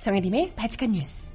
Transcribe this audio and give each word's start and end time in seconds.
정혜림의 0.00 0.54
바칙한 0.56 0.92
뉴스. 0.92 1.34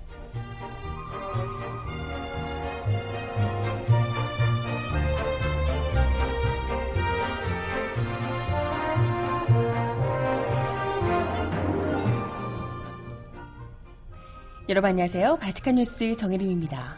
여러분 14.68 14.90
안녕하세요. 14.90 15.38
바칙한 15.38 15.76
뉴스 15.76 16.16
정혜림입니다. 16.16 16.98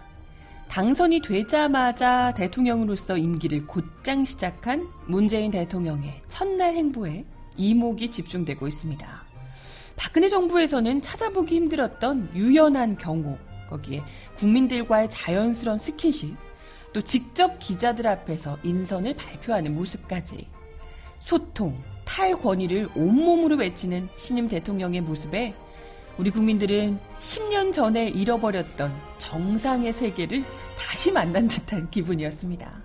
당선이 0.70 1.20
되자마자 1.20 2.34
대통령으로서 2.34 3.18
임기를 3.18 3.68
곧장 3.68 4.24
시작한 4.24 4.88
문재인 5.06 5.52
대통령의 5.52 6.22
첫날 6.30 6.76
행보에 6.76 7.26
이목이 7.58 8.10
집중되고 8.10 8.68
있습니다. 8.68 9.17
박근혜 9.98 10.30
정부에서는 10.30 11.02
찾아보기 11.02 11.56
힘들었던 11.56 12.30
유연한 12.36 12.98
경호, 12.98 13.38
거기에 13.68 14.04
국민들과의 14.36 15.10
자연스러운 15.10 15.80
스킨십, 15.80 16.38
또 16.94 17.02
직접 17.02 17.60
기자들 17.60 18.08
앞에서 18.08 18.58
인선을 18.64 19.16
발표하는 19.16 19.76
모습까지 19.76 20.48
소통, 21.20 21.82
탈권위를 22.06 22.90
온몸으로 22.96 23.58
외치는 23.58 24.08
신임 24.18 24.48
대통령의 24.48 25.02
모습에 25.02 25.56
우리 26.18 26.30
국민들은 26.32 27.00
10년 27.20 27.74
전에 27.74 28.08
잃어버렸던 28.08 28.92
정상의 29.18 29.94
세계를 29.94 30.44
다시 30.78 31.12
만난 31.12 31.48
듯한 31.48 31.90
기분이었습니다. 31.90 32.84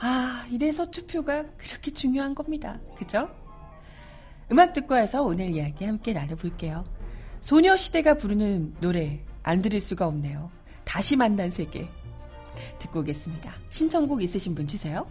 아, 0.00 0.46
이래서 0.50 0.90
투표가 0.90 1.44
그렇게 1.56 1.92
중요한 1.92 2.34
겁니다. 2.34 2.80
그죠? 2.96 3.28
음악 4.50 4.72
듣고 4.72 4.94
와서 4.94 5.22
오늘 5.22 5.54
이야기 5.54 5.84
함께 5.84 6.12
나눠볼게요. 6.12 6.84
소녀시대가 7.40 8.14
부르는 8.14 8.74
노래 8.80 9.24
안 9.42 9.62
들을 9.62 9.80
수가 9.80 10.06
없네요. 10.06 10.50
다시 10.84 11.16
만난 11.16 11.50
세계. 11.50 11.88
듣고 12.78 13.00
오겠습니다. 13.00 13.52
신청곡 13.70 14.22
있으신 14.22 14.54
분 14.54 14.66
주세요. 14.66 15.06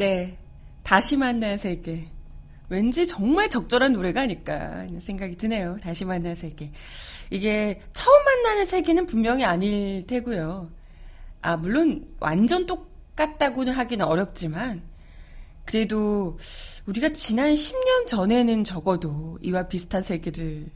네. 0.00 0.38
다시 0.82 1.14
만난 1.14 1.58
세계. 1.58 2.08
왠지 2.70 3.06
정말 3.06 3.50
적절한 3.50 3.92
노래가 3.92 4.22
아닐까 4.22 4.58
하는 4.58 4.98
생각이 4.98 5.36
드네요. 5.36 5.76
다시 5.82 6.06
만난 6.06 6.34
세계. 6.34 6.72
이게 7.28 7.82
처음 7.92 8.24
만나는 8.24 8.64
세계는 8.64 9.04
분명히 9.04 9.44
아닐 9.44 10.06
테고요. 10.06 10.70
아, 11.42 11.56
물론 11.58 12.08
완전 12.18 12.66
똑같다고는 12.66 13.74
하기는 13.74 14.02
어렵지만, 14.06 14.80
그래도 15.66 16.38
우리가 16.86 17.10
지난 17.12 17.52
10년 17.52 18.06
전에는 18.06 18.64
적어도 18.64 19.38
이와 19.42 19.68
비슷한 19.68 20.00
세계를 20.00 20.70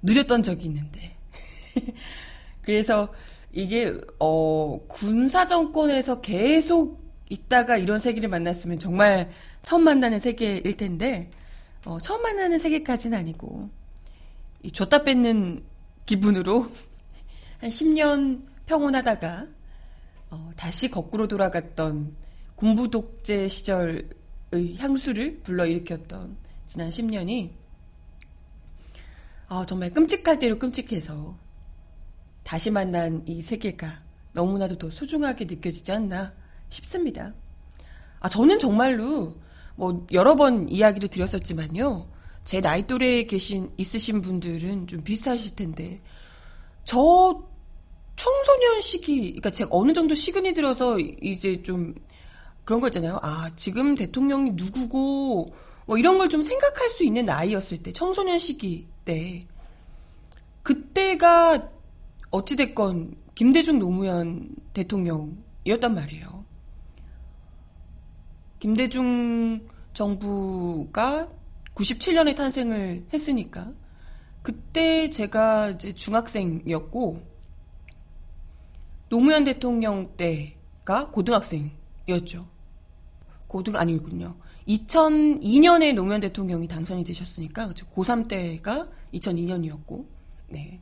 누렸던 0.00 0.42
적이 0.42 0.64
있는데. 0.68 1.16
그래서 2.62 3.12
이게, 3.52 3.94
어, 4.18 4.80
군사 4.88 5.44
정권에서 5.44 6.22
계속 6.22 7.03
있다가 7.28 7.76
이런 7.76 7.98
세계를 7.98 8.28
만났으면 8.28 8.78
정말 8.78 9.30
처음 9.62 9.84
만나는 9.84 10.18
세계일 10.18 10.76
텐데 10.76 11.30
어, 11.84 11.98
처음 12.00 12.22
만나는 12.22 12.58
세계까지는 12.58 13.16
아니고 13.16 13.68
이 14.62 14.72
줬다 14.72 15.04
뺏는 15.04 15.62
기분으로 16.06 16.70
한 17.60 17.70
10년 17.70 18.42
평온하다가 18.66 19.46
어, 20.30 20.50
다시 20.56 20.90
거꾸로 20.90 21.28
돌아갔던 21.28 22.16
군부 22.56 22.90
독재 22.90 23.48
시절의 23.48 24.76
향수를 24.78 25.40
불러일으켰던 25.42 26.36
지난 26.66 26.88
10년이 26.88 27.50
아, 29.48 29.64
정말 29.66 29.90
끔찍할 29.90 30.38
대로 30.38 30.58
끔찍해서 30.58 31.36
다시 32.42 32.70
만난 32.70 33.22
이 33.26 33.42
세계가 33.42 34.02
너무나도 34.32 34.78
더 34.78 34.90
소중하게 34.90 35.44
느껴지지 35.44 35.92
않나 35.92 36.32
싶습니다. 36.68 37.32
아, 38.20 38.28
저는 38.28 38.58
정말로 38.58 39.34
뭐 39.76 40.06
여러 40.12 40.34
번 40.36 40.68
이야기를 40.68 41.08
드렸었지만요. 41.08 42.08
제 42.44 42.60
나이 42.60 42.86
또래에 42.86 43.24
계신 43.24 43.70
있으신 43.76 44.20
분들은 44.20 44.86
좀 44.86 45.02
비슷하실 45.02 45.56
텐데 45.56 46.00
저 46.84 47.42
청소년 48.16 48.80
시기 48.80 49.22
그러니까 49.22 49.50
제가 49.50 49.70
어느 49.72 49.92
정도 49.92 50.14
시근이 50.14 50.52
들어서 50.54 50.98
이제 50.98 51.62
좀 51.62 51.94
그런 52.64 52.80
거 52.80 52.88
있잖아요. 52.88 53.18
아, 53.22 53.50
지금 53.56 53.94
대통령이 53.94 54.52
누구고 54.52 55.54
뭐 55.86 55.98
이런 55.98 56.18
걸 56.18 56.28
좀 56.28 56.42
생각할 56.42 56.90
수 56.90 57.04
있는 57.04 57.26
나이였을 57.26 57.82
때 57.82 57.92
청소년 57.92 58.38
시기 58.38 58.86
때 59.04 59.46
그때가 60.62 61.70
어찌 62.30 62.56
됐건 62.56 63.16
김대중 63.34 63.78
노무현 63.78 64.48
대통령이었단 64.72 65.94
말이에요. 65.94 66.33
김대중 68.64 69.60
정부가 69.92 71.28
97년에 71.74 72.34
탄생을 72.34 73.04
했으니까 73.12 73.70
그때 74.40 75.10
제가 75.10 75.72
이제 75.72 75.92
중학생이었고 75.92 77.20
노무현 79.10 79.44
대통령 79.44 80.16
때가 80.16 81.10
고등학생이었죠. 81.10 82.48
고등 83.48 83.76
아니군요. 83.76 84.34
2002년에 84.66 85.92
노무현 85.92 86.22
대통령이 86.22 86.66
당선이 86.66 87.04
되셨으니까 87.04 87.66
그렇죠. 87.66 87.84
고3 87.88 88.28
때가 88.28 88.88
2002년이었고 89.12 90.06
네. 90.48 90.80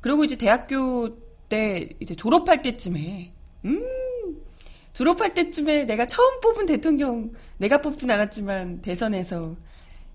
그리고 0.00 0.24
이제 0.24 0.36
대학교 0.36 1.18
때 1.50 1.86
이제 2.00 2.14
졸업할 2.14 2.62
때쯤에 2.62 3.34
음 3.66 3.99
졸업할 4.92 5.34
때쯤에 5.34 5.84
내가 5.84 6.06
처음 6.06 6.40
뽑은 6.40 6.66
대통령, 6.66 7.32
내가 7.58 7.80
뽑진 7.80 8.10
않았지만 8.10 8.82
대선에서 8.82 9.56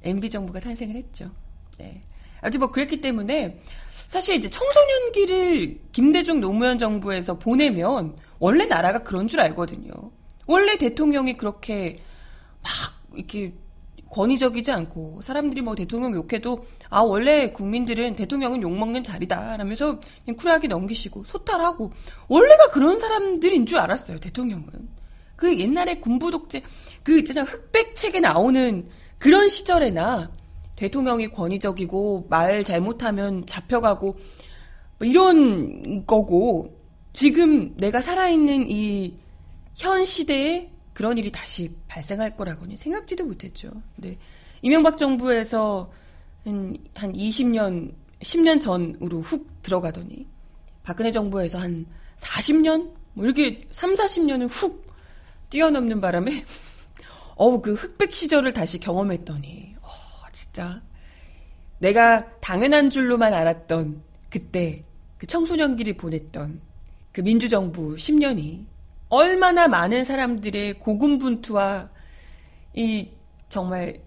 MB 0.04 0.30
정부가 0.30 0.60
탄생을 0.60 0.96
했죠. 0.96 1.32
네. 1.78 2.02
아무튼 2.42 2.60
뭐 2.60 2.72
그랬기 2.72 3.02
때문에 3.02 3.60
사실 4.08 4.36
이제 4.36 4.50
청소년기를 4.50 5.80
김대중 5.92 6.40
노무현 6.40 6.78
정부에서 6.78 7.40
보내면 7.40 8.16
원래 8.40 8.66
나라가 8.66 9.02
그런 9.04 9.28
줄 9.28 9.40
알거든요. 9.40 9.92
원래 10.46 10.78
대통령이 10.78 11.38
그렇게 11.38 12.02
막 12.62 12.72
이렇게 13.16 13.54
권위적이지 14.16 14.72
않고 14.72 15.22
사람들이 15.22 15.62
뭐 15.62 15.76
대통령 15.76 16.14
욕해도 16.14 16.66
아 16.90 17.02
원래 17.02 17.52
국민들은 17.52 18.16
대통령은 18.16 18.62
욕 18.62 18.72
먹는 18.72 19.04
자리다 19.04 19.58
라면서 19.58 20.00
그냥 20.24 20.38
쿨하게 20.38 20.68
넘기시고 20.68 21.26
소탈하고 21.26 21.92
원래가 22.28 22.70
그런 22.70 23.00
사람들인 23.00 23.66
줄 23.66 23.78
알았어요 23.78 24.20
대통령은. 24.20 24.66
그 25.36 25.60
옛날에 25.60 26.00
군부 26.00 26.32
독재 26.32 26.64
그 27.04 27.20
있잖아 27.20 27.44
흑백 27.44 27.96
책에 27.96 28.22
나오는 28.22 28.88
그런 29.18 29.50
시절에나 29.50 30.32
대통령이 30.78 31.30
권위적이고 31.30 32.28
말 32.30 32.64
잘못하면 32.64 33.46
잡혀가고 33.46 34.18
뭐 34.98 35.08
이런 35.08 36.06
거고 36.06 36.74
지금 37.12 37.76
내가 37.78 38.02
살아있는 38.02 38.70
이 38.70 39.26
현 39.76 40.06
시대에 40.06 40.72
그런 40.96 41.18
일이 41.18 41.30
다시 41.30 41.76
발생할 41.90 42.38
거라고는 42.38 42.78
생각지도 42.78 43.26
못했죠. 43.26 43.70
근데 43.96 44.18
이명박 44.62 44.98
정부에서 44.98 45.92
한, 46.46 46.78
한 46.96 47.12
20년, 47.12 47.94
10년 48.22 48.62
전으로 48.62 49.22
훅 49.22 49.62
들어가더니 49.62 50.26
박근혜 50.84 51.12
정부에서 51.12 51.60
한 51.60 51.86
40년? 52.16 52.94
뭐 53.14 53.26
이렇게 53.26 53.68
3, 53.72 53.94
40년을 53.94 54.48
훅 54.50 54.88
뛰어넘는 55.50 56.00
바람에 56.00 56.46
어우, 57.36 57.62
그 57.62 57.74
흑백 57.74 58.14
시절을 58.14 58.54
다시 58.54 58.80
경험했더니, 58.80 59.76
어, 59.82 59.90
진짜. 60.32 60.82
내가 61.80 62.26
당연한 62.40 62.90
줄로만 62.90 63.34
알았던 63.34 64.02
그때, 64.30 64.86
그 65.18 65.28
청소년기를 65.28 65.98
보냈던 65.98 66.62
그 67.12 67.20
민주정부 67.20 67.96
10년이 67.96 68.64
얼마나 69.10 69.68
많은 69.68 70.04
사람들의 70.04 70.80
고군분투와 70.80 71.90
이 72.76 73.10
정말 73.50 74.02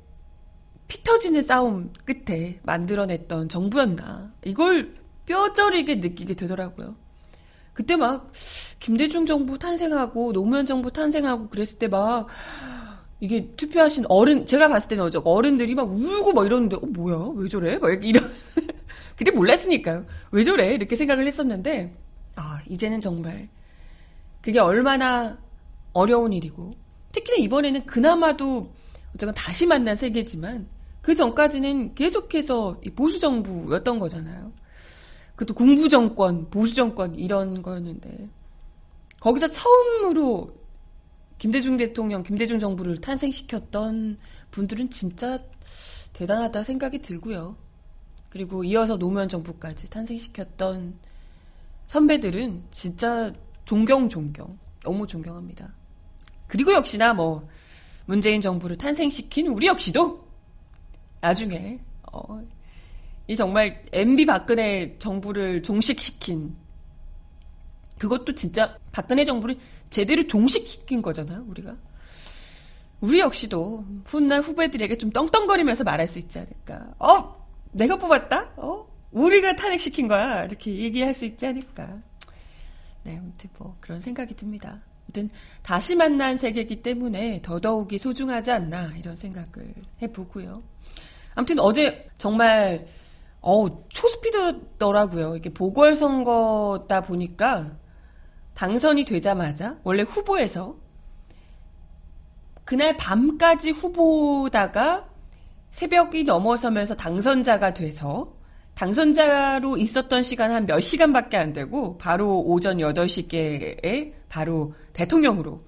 피 0.88 1.02
터지는 1.02 1.42
싸움 1.42 1.92
끝에 2.04 2.60
만들어냈던 2.62 3.48
정부였나. 3.48 4.32
이걸 4.44 4.94
뼈저리게 5.26 5.96
느끼게 5.96 6.34
되더라고요. 6.34 6.96
그때 7.74 7.96
막 7.96 8.32
김대중 8.80 9.24
정부 9.26 9.58
탄생하고 9.58 10.32
노무현 10.32 10.66
정부 10.66 10.90
탄생하고 10.90 11.48
그랬을 11.48 11.78
때 11.78 11.86
막 11.88 12.26
이게 13.20 13.50
투표하신 13.56 14.04
어른 14.08 14.46
제가 14.46 14.68
봤을 14.68 14.90
때는 14.90 15.04
어저 15.04 15.20
어른들이 15.24 15.74
막 15.74 15.90
울고 15.90 16.32
막 16.32 16.46
이러는데 16.46 16.76
어 16.76 16.80
뭐야 16.80 17.32
왜 17.34 17.48
저래 17.48 17.76
막 17.78 18.04
이런 18.04 18.24
그때 19.16 19.32
몰랐으니까요 19.32 20.06
왜 20.30 20.44
저래 20.44 20.74
이렇게 20.74 20.94
생각을 20.94 21.26
했었는데 21.26 21.96
아 22.36 22.60
이제는 22.68 23.00
정말 23.00 23.48
그게 24.40 24.58
얼마나 24.58 25.38
어려운 25.92 26.32
일이고 26.32 26.74
특히나 27.12 27.36
이번에는 27.38 27.86
그나마도 27.86 28.72
어쨌건 29.14 29.34
다시 29.34 29.66
만난 29.66 29.96
세계지만 29.96 30.68
그 31.02 31.14
전까지는 31.14 31.94
계속해서 31.94 32.80
보수 32.94 33.18
정부였던 33.18 33.98
거잖아요. 33.98 34.52
그것도 35.34 35.54
군부 35.54 35.88
정권, 35.88 36.50
보수 36.50 36.74
정권 36.74 37.14
이런 37.14 37.62
거였는데 37.62 38.28
거기서 39.20 39.48
처음으로 39.48 40.54
김대중 41.38 41.76
대통령, 41.76 42.22
김대중 42.22 42.58
정부를 42.58 43.00
탄생시켰던 43.00 44.18
분들은 44.50 44.90
진짜 44.90 45.38
대단하다 46.12 46.64
생각이 46.64 46.98
들고요. 46.98 47.56
그리고 48.28 48.64
이어서 48.64 48.96
노무현 48.96 49.28
정부까지 49.28 49.88
탄생시켰던 49.88 50.98
선배들은 51.86 52.64
진짜 52.70 53.32
존경, 53.68 54.08
존경. 54.08 54.58
너무 54.82 55.06
존경합니다. 55.06 55.68
그리고 56.46 56.72
역시나 56.72 57.12
뭐, 57.12 57.46
문재인 58.06 58.40
정부를 58.40 58.78
탄생시킨 58.78 59.48
우리 59.48 59.66
역시도 59.66 60.26
나중에, 61.20 61.78
어, 62.10 62.42
이 63.26 63.36
정말 63.36 63.84
MB 63.92 64.24
박근혜 64.24 64.96
정부를 64.98 65.62
종식시킨 65.62 66.56
그것도 67.98 68.34
진짜 68.34 68.74
박근혜 68.90 69.26
정부를 69.26 69.58
제대로 69.90 70.26
종식시킨 70.26 71.02
거잖아요, 71.02 71.44
우리가. 71.46 71.76
우리 73.02 73.20
역시도 73.20 73.84
훗날 74.06 74.40
후배들에게 74.40 74.96
좀 74.96 75.10
떵떵거리면서 75.10 75.84
말할 75.84 76.08
수 76.08 76.18
있지 76.18 76.38
않을까. 76.38 76.94
어, 76.98 77.46
내가 77.72 77.98
뽑았다? 77.98 78.52
어, 78.56 78.86
우리가 79.10 79.56
탄핵시킨 79.56 80.08
거야. 80.08 80.46
이렇게 80.46 80.74
얘기할 80.74 81.12
수 81.12 81.26
있지 81.26 81.44
않을까. 81.44 82.07
네, 83.08 83.16
아무튼 83.16 83.48
뭐 83.56 83.74
그런 83.80 84.02
생각이 84.02 84.36
듭니다. 84.36 84.82
아무튼 85.06 85.30
다시 85.62 85.96
만난 85.96 86.36
세계이기 86.36 86.82
때문에 86.82 87.40
더더욱이 87.40 87.96
소중하지 87.96 88.50
않나 88.50 88.92
이런 88.98 89.16
생각을 89.16 89.74
해보고요. 90.02 90.62
아무튼 91.34 91.58
어제 91.58 92.06
정말 92.18 92.86
어우 93.40 93.84
초스피드더라고요. 93.88 95.36
이게 95.36 95.48
보궐선거다 95.48 97.00
보니까 97.00 97.78
당선이 98.52 99.06
되자마자 99.06 99.78
원래 99.84 100.02
후보에서 100.02 100.76
그날 102.66 102.94
밤까지 102.98 103.70
후보다가 103.70 105.08
새벽이 105.70 106.24
넘어서면서 106.24 106.94
당선자가 106.94 107.72
돼서 107.72 108.36
당선자로 108.78 109.76
있었던 109.76 110.22
시간 110.22 110.52
한 110.52 110.64
몇 110.64 110.78
시간밖에 110.80 111.36
안 111.36 111.52
되고 111.52 111.98
바로 111.98 112.40
오전 112.40 112.76
8시께에 112.78 114.12
바로 114.28 114.72
대통령으로 114.92 115.60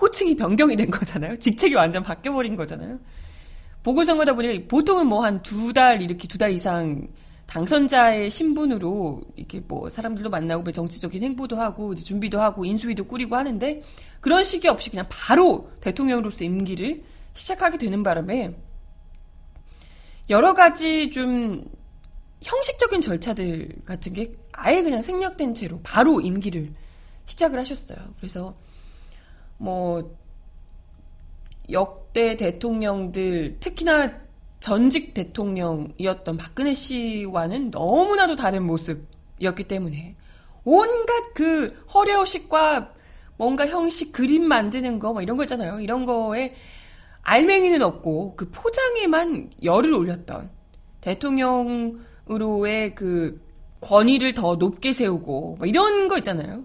호칭이 0.00 0.34
변경이 0.36 0.74
된 0.74 0.90
거잖아요. 0.90 1.38
직책이 1.38 1.74
완전 1.76 2.02
바뀌어버린 2.02 2.56
거잖아요. 2.56 2.98
보궐선거다 3.84 4.34
보니 4.34 4.66
보통은 4.66 5.06
뭐 5.06 5.22
한 5.24 5.40
두 5.42 5.72
달 5.72 6.02
이렇게 6.02 6.26
두 6.26 6.36
달 6.36 6.50
이상 6.50 7.06
당선자의 7.46 8.28
신분으로 8.28 9.20
이렇게 9.36 9.60
뭐 9.60 9.88
사람들도 9.88 10.28
만나고 10.28 10.64
뭐 10.64 10.72
정치적인 10.72 11.22
행보도 11.22 11.56
하고 11.56 11.92
이제 11.92 12.02
준비도 12.02 12.40
하고 12.40 12.64
인수위도 12.64 13.04
꾸리고 13.04 13.36
하는데 13.36 13.82
그런 14.20 14.42
시기 14.42 14.66
없이 14.66 14.90
그냥 14.90 15.06
바로 15.08 15.70
대통령으로서 15.80 16.42
임기를 16.44 17.04
시작하게 17.34 17.78
되는 17.78 18.02
바람에 18.02 18.52
여러 20.28 20.54
가지 20.54 21.12
좀 21.12 21.64
형식적인 22.42 23.00
절차들 23.00 23.68
같은 23.84 24.12
게 24.12 24.32
아예 24.52 24.82
그냥 24.82 25.02
생략된 25.02 25.54
채로 25.54 25.80
바로 25.82 26.20
임기를 26.20 26.72
시작을 27.26 27.58
하셨어요. 27.58 27.98
그래서 28.18 28.54
뭐 29.58 30.16
역대 31.70 32.36
대통령들 32.36 33.56
특히나 33.60 34.12
전직 34.60 35.14
대통령이었던 35.14 36.36
박근혜 36.36 36.74
씨와는 36.74 37.70
너무나도 37.70 38.36
다른 38.36 38.64
모습이었기 38.64 39.64
때문에 39.68 40.16
온갖 40.64 41.34
그 41.34 41.84
허례허식과 41.92 42.92
뭔가 43.36 43.66
형식 43.66 44.12
그림 44.12 44.44
만드는 44.44 44.98
거 44.98 45.12
뭐 45.12 45.22
이런 45.22 45.36
거 45.36 45.44
있잖아요. 45.44 45.80
이런 45.80 46.06
거에 46.06 46.54
알맹이는 47.22 47.82
없고 47.82 48.36
그 48.36 48.50
포장에만 48.50 49.50
열을 49.62 49.92
올렸던 49.92 50.50
대통령 51.00 52.00
으로의 52.30 52.94
그 52.94 53.40
권위를 53.80 54.34
더 54.34 54.56
높게 54.56 54.92
세우고 54.92 55.56
뭐 55.58 55.66
이런 55.66 56.08
거 56.08 56.16
있잖아요. 56.18 56.64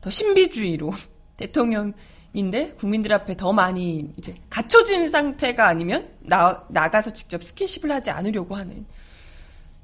더 0.00 0.10
신비주의로 0.10 0.92
대통령 1.36 1.92
인데 2.32 2.72
국민들 2.72 3.12
앞에 3.12 3.36
더 3.36 3.52
많이 3.52 4.12
이제 4.18 4.34
갖춰진 4.50 5.08
상태가 5.08 5.68
아니면 5.68 6.08
나, 6.20 6.64
나가서 6.68 7.12
직접 7.12 7.42
스킨십을 7.42 7.92
하지 7.92 8.10
않으려고 8.10 8.56
하는 8.56 8.84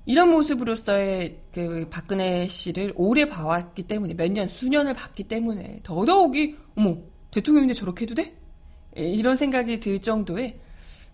이런 0.04 0.30
모습으로서의 0.30 1.38
그 1.52 1.86
박근혜 1.90 2.48
씨를 2.48 2.92
오래 2.96 3.26
봐왔기 3.26 3.84
때문에 3.84 4.14
몇 4.14 4.32
년, 4.32 4.48
수년을 4.48 4.94
봤기 4.94 5.24
때문에 5.24 5.80
더더욱이 5.84 6.56
어머 6.74 6.96
대통령인데 7.30 7.74
저렇게 7.74 8.02
해도 8.04 8.16
돼? 8.16 8.34
예, 8.98 9.04
이런 9.04 9.36
생각이 9.36 9.78
들 9.78 10.00
정도의 10.00 10.58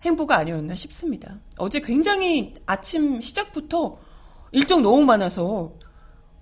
행보가 0.04 0.36
아니었나 0.36 0.74
싶습니다. 0.74 1.38
어제 1.58 1.80
굉장히 1.80 2.54
아침 2.66 3.20
시작부터 3.20 3.98
일정 4.52 4.82
너무 4.82 5.04
많아서 5.04 5.72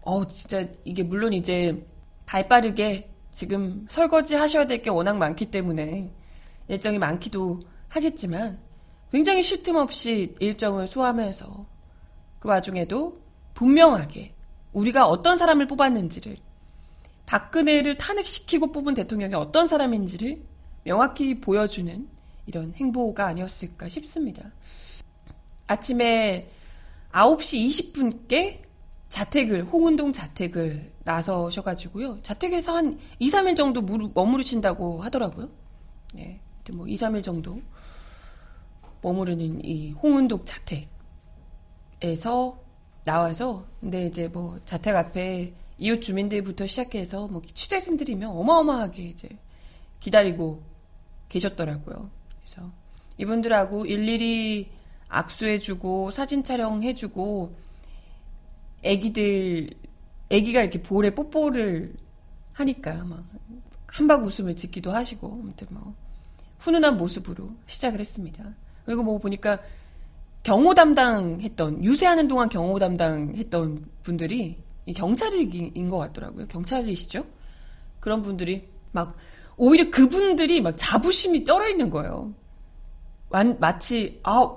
어 0.02 0.26
진짜 0.26 0.66
이게 0.84 1.02
물론 1.02 1.32
이제 1.32 1.86
발 2.26 2.46
빠르게 2.48 3.10
지금 3.30 3.86
설거지 3.88 4.34
하셔야 4.34 4.66
될 4.66 4.82
게 4.82 4.90
워낙 4.90 5.16
많기 5.16 5.46
때문에 5.50 6.10
일정이 6.68 6.98
많기도 6.98 7.60
하겠지만 7.88 8.58
굉장히 9.12 9.42
쉴 9.42 9.62
틈 9.62 9.76
없이 9.76 10.34
일정을 10.40 10.86
소화하면서 10.88 11.66
그 12.40 12.48
와중에도 12.48 13.20
분명하게 13.54 14.34
우리가 14.72 15.06
어떤 15.06 15.36
사람을 15.36 15.66
뽑았는지를 15.68 16.36
박근혜를 17.26 17.96
탄핵시키고 17.96 18.72
뽑은 18.72 18.94
대통령이 18.94 19.34
어떤 19.34 19.66
사람인지를 19.66 20.42
명확히 20.82 21.40
보여주는 21.40 22.08
이런 22.46 22.72
행보가 22.74 23.26
아니었을까 23.26 23.88
싶습니다. 23.88 24.50
아침에 25.66 26.48
9시 27.12 27.68
20분께 27.68 28.64
자택을, 29.08 29.64
홍은동 29.64 30.12
자택을 30.12 30.92
나서셔가지고요. 31.04 32.20
자택에서 32.22 32.74
한 32.74 32.98
2, 33.20 33.28
3일 33.28 33.56
정도 33.56 33.80
머무르신다고 33.80 35.02
하더라고요. 35.02 35.48
네. 36.14 36.40
뭐 36.72 36.88
2, 36.88 36.96
3일 36.96 37.22
정도 37.22 37.60
머무르는 39.02 39.64
이 39.64 39.92
홍은동 39.92 40.44
자택에서 42.00 42.58
나와서 43.04 43.66
근데 43.80 44.06
이제 44.06 44.28
뭐 44.28 44.58
자택 44.64 44.96
앞에 44.96 45.52
이웃 45.78 46.00
주민들부터 46.00 46.66
시작해서 46.66 47.28
뭐 47.28 47.42
취재진들이면 47.54 48.30
어마어마하게 48.30 49.02
이제 49.02 49.28
기다리고 50.00 50.62
계셨더라고요. 51.28 52.10
그래서 52.44 52.70
이분들하고 53.18 53.86
일일이 53.86 54.70
악수해주고 55.08 56.10
사진 56.10 56.42
촬영해주고 56.42 57.56
애기들, 58.82 59.70
애기가 60.28 60.60
이렇게 60.60 60.82
볼에 60.82 61.14
뽀뽀를 61.14 61.94
하니까 62.52 63.04
막 63.04 63.24
한박 63.86 64.24
웃음을 64.24 64.56
짓기도 64.56 64.92
하시고, 64.92 65.40
아무튼 65.42 65.68
뭐, 65.70 65.94
훈훈한 66.58 66.96
모습으로 66.96 67.50
시작을 67.66 68.00
했습니다. 68.00 68.44
그리고 68.84 69.02
뭐 69.02 69.18
보니까 69.18 69.60
경호 70.42 70.74
담당했던, 70.74 71.84
유세하는 71.84 72.28
동안 72.28 72.48
경호 72.48 72.78
담당했던 72.78 73.86
분들이 74.02 74.58
경찰인 74.94 75.88
것 75.88 75.96
같더라고요. 75.98 76.46
경찰이시죠? 76.48 77.24
그런 78.00 78.20
분들이 78.20 78.68
막, 78.92 79.16
오히려 79.56 79.90
그분들이 79.90 80.60
막 80.60 80.74
자부심이 80.76 81.44
쩔어 81.44 81.68
있는 81.68 81.90
거예요. 81.90 82.32
완, 83.30 83.56
마치, 83.60 84.20
아, 84.22 84.56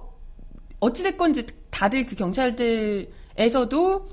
어찌됐건지 0.79 1.47
다들 1.69 2.05
그 2.05 2.15
경찰들에서도 2.15 4.07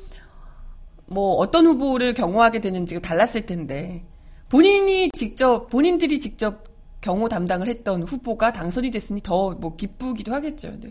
뭐 1.07 1.35
어떤 1.37 1.67
후보를 1.67 2.14
경호하게 2.14 2.61
되는지가 2.61 3.00
달랐을 3.00 3.47
텐데 3.47 4.05
본인이 4.49 5.11
직접 5.14 5.69
본인들이 5.69 6.21
직접 6.21 6.64
경호 7.00 7.29
담당을 7.29 7.69
했던 7.69 8.03
후보가 8.03 8.53
당선이 8.53 8.91
됐으니 8.91 9.21
더 9.23 9.55
뭐 9.61 9.76
기쁘기도 9.76 10.33
하겠죠. 10.33 10.71
근데 10.71 10.91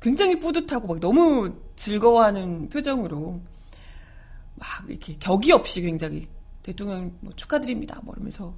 굉장히 0.00 0.38
뿌듯하고 0.38 0.86
막 0.86 1.00
너무 1.00 1.50
즐거워하는 1.76 2.68
표정으로 2.68 3.40
막 4.56 4.68
이렇게 4.88 5.16
격이 5.18 5.52
없이 5.52 5.80
굉장히 5.80 6.28
대통령 6.62 7.10
뭐 7.20 7.32
축하드립니다. 7.34 8.00
뭐 8.02 8.14
이러면서 8.14 8.54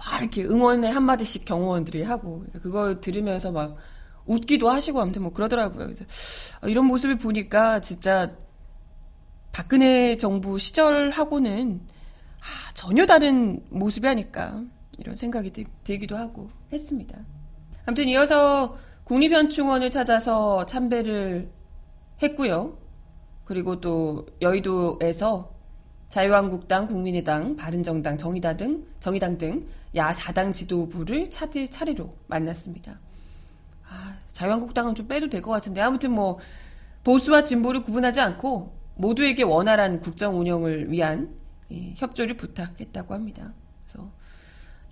막 0.00 0.20
이렇게 0.20 0.44
응원의 0.44 0.90
한마디씩 0.90 1.44
경호원들이 1.44 2.02
하고 2.04 2.44
그걸 2.62 3.00
들으면서 3.02 3.52
막 3.52 3.76
웃기도 4.24 4.70
하시고 4.70 5.00
아무튼 5.00 5.22
뭐 5.22 5.32
그러더라고요. 5.32 5.86
그래서 5.86 6.04
이런 6.66 6.86
모습을 6.86 7.18
보니까 7.18 7.80
진짜 7.80 8.32
박근혜 9.52 10.16
정부 10.16 10.58
시절하고는 10.58 11.80
아, 12.40 12.72
전혀 12.72 13.04
다른 13.04 13.62
모습이 13.68 14.08
아닐까 14.08 14.62
이런 14.98 15.16
생각이 15.16 15.52
들, 15.52 15.64
기도 15.84 16.16
하고 16.16 16.50
했습니다. 16.72 17.18
아무튼 17.84 18.08
이어서 18.08 18.78
국립현충원을 19.04 19.90
찾아서 19.90 20.64
참배를 20.64 21.50
했고요. 22.22 22.78
그리고 23.44 23.80
또 23.80 24.26
여의도에서 24.40 25.52
자유한국당, 26.08 26.86
국민의당, 26.86 27.56
바른정당, 27.56 28.16
정의당 28.16 28.56
등 28.56 28.84
정의당 29.00 29.36
등 29.36 29.66
야4당 29.94 30.52
지도부를 30.54 31.30
차례, 31.30 31.68
차례로 31.68 32.14
만났습니다. 32.28 32.98
아, 33.88 34.16
자유한국당은 34.32 34.94
좀 34.94 35.08
빼도 35.08 35.28
될 35.28 35.42
것 35.42 35.50
같은데 35.50 35.80
아무튼 35.80 36.12
뭐 36.12 36.38
보수와 37.04 37.42
진보를 37.42 37.82
구분하지 37.82 38.20
않고 38.20 38.78
모두에게 38.96 39.42
원활한 39.42 40.00
국정 40.00 40.38
운영을 40.38 40.90
위한 40.92 41.34
협조를 41.96 42.36
부탁했다고 42.36 43.14
합니다. 43.14 43.52
그래서 43.86 44.10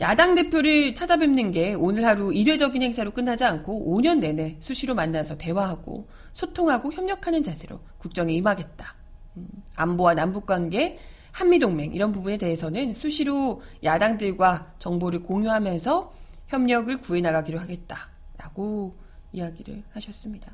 야당 0.01 0.35
대표를 0.35 0.95
찾아뵙는 0.95 1.51
게 1.51 1.75
오늘 1.75 2.05
하루 2.07 2.33
일회적인 2.33 2.81
행사로 2.83 3.11
끝나지 3.11 3.45
않고 3.45 3.95
5년 3.97 4.19
내내 4.21 4.57
수시로 4.61 4.95
만나서 4.95 5.37
대화하고 5.39 6.09
소통하고 6.33 6.93
협력하는 6.93 7.43
자세로 7.43 7.81
국정에 7.99 8.33
임하겠다. 8.35 8.95
음, 9.37 9.49
안보와 9.77 10.15
남북관계, 10.15 10.99
한미동맹 11.39 11.95
이런 11.95 12.11
부분에 12.11 12.37
대해서는 12.37 12.95
수시로 12.95 13.63
야당들과 13.85 14.75
정보를 14.81 15.23
공유하면서 15.23 16.13
협력을 16.49 16.97
구해 16.97 17.21
나가기로 17.21 17.61
하겠다라고 17.61 18.97
이야기를 19.33 19.85
하셨습니다. 19.93 20.51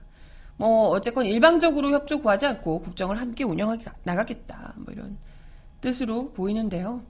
뭐 0.59 0.89
어쨌건 0.91 1.25
일방적으로 1.25 1.91
협조 1.91 2.21
구하지 2.21 2.47
않고 2.47 2.81
국정을 2.81 3.19
함께 3.19 3.45
운영하게 3.45 3.87
나가겠다 4.03 4.75
뭐 4.77 4.93
이런 4.93 5.17
뜻으로 5.81 6.33
보이는데요. 6.33 7.03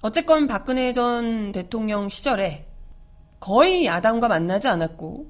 어쨌건 0.00 0.46
박근혜 0.46 0.92
전 0.92 1.50
대통령 1.50 2.08
시절에 2.08 2.68
거의 3.40 3.84
야당과 3.84 4.28
만나지 4.28 4.68
않았고 4.68 5.26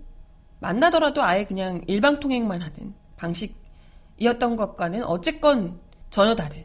만나더라도 0.61 1.23
아예 1.23 1.45
그냥 1.45 1.81
일방 1.87 2.21
통행만 2.21 2.61
하는 2.61 2.95
방식이었던 3.17 4.57
것과는 4.57 5.05
어쨌건 5.05 5.86
전혀 6.17 6.35
다른 6.35 6.65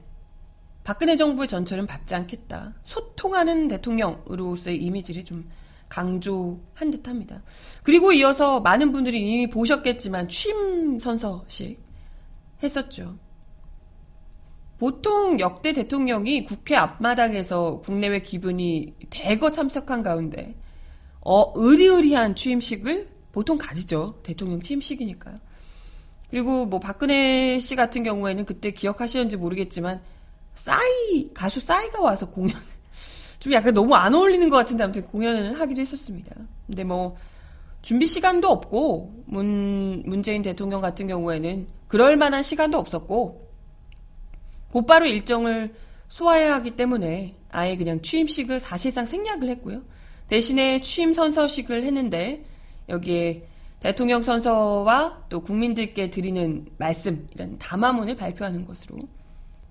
박근혜 0.86 1.18
정부의 1.18 1.46
전철은 1.50 1.86
밟지 1.86 2.16
않겠다. 2.16 2.74
소통하는 2.84 3.68
대통령으로서의 3.68 4.82
이미지를 4.82 5.26
좀 5.26 5.50
강조한 5.90 6.90
듯 6.90 7.06
합니다. 7.06 7.44
그리고 7.84 8.14
이어서 8.14 8.62
많은 8.62 8.94
분들이 8.94 9.20
이미 9.20 9.50
보셨겠지만 9.50 10.30
취임 10.30 10.98
선서식 10.98 11.84
했었죠. 12.64 13.18
보통 14.78 15.38
역대 15.42 15.74
대통령이 15.74 16.46
국회 16.46 16.78
앞마당에서 16.78 17.82
국내외 17.84 18.22
기분이 18.22 18.96
대거 19.10 19.52
참석한 19.52 20.02
가운데 20.02 20.56
어, 21.20 21.52
의리의리한 21.56 22.38
취임식을 22.38 23.10
보통 23.34 23.58
가지죠. 23.58 24.22
대통령 24.24 24.62
취임식이니까요. 24.62 25.51
그리고 26.32 26.66
뭐 26.66 26.80
박근혜 26.80 27.60
씨 27.60 27.76
같은 27.76 28.04
경우에는 28.04 28.46
그때 28.46 28.72
기억하시는지 28.72 29.36
모르겠지만 29.36 30.02
싸이 30.56 31.30
가수 31.34 31.60
싸이가 31.60 32.02
와서 32.02 32.30
공연 32.30 32.58
좀 33.40 33.54
약간 33.54 33.74
너무 33.74 33.96
안 33.96 34.16
어울리는 34.16 34.48
것 34.50 34.56
같은데 34.56 34.84
아무튼 34.84 35.04
공연을 35.04 35.60
하기도 35.60 35.82
했었습니다. 35.82 36.34
근데 36.68 36.84
뭐 36.84 37.18
준비 37.82 38.08
시간도 38.08 38.48
없고 38.48 39.24
문 39.26 40.04
문재인 40.06 40.42
대통령 40.42 40.80
같은 40.80 41.08
경우에는 41.08 41.68
그럴 41.88 42.16
만한 42.16 42.44
시간도 42.44 42.78
없었고 42.78 43.50
곧바로 44.72 45.06
일정을 45.06 45.74
소화해야 46.08 46.54
하기 46.56 46.72
때문에 46.72 47.36
아예 47.50 47.76
그냥 47.76 48.02
취임식을 48.02 48.62
사실상 48.62 49.06
생략을 49.06 49.50
했고요. 49.50 49.82
대신에 50.30 50.82
취임 50.82 51.12
선서식을 51.12 51.84
했는데 51.84 52.46
여기에 52.88 53.48
대통령 53.82 54.22
선서와 54.22 55.26
또 55.28 55.42
국민들께 55.42 56.12
드리는 56.12 56.68
말씀 56.78 57.28
이런 57.34 57.58
담화문을 57.58 58.16
발표하는 58.16 58.66
것으로 58.66 59.00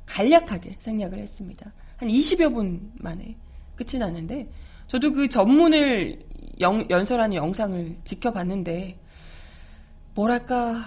간략하게 0.05 0.77
생략을 0.79 1.19
했습니다. 1.19 1.73
한 1.97 2.09
20여 2.09 2.53
분 2.53 2.91
만에 2.97 3.37
끝이 3.77 3.99
나는데 4.01 4.51
저도 4.89 5.13
그 5.13 5.29
전문을 5.29 6.19
영, 6.61 6.85
연설하는 6.91 7.37
영상을 7.37 7.97
지켜봤는데 8.03 8.99
뭐랄까 10.15 10.81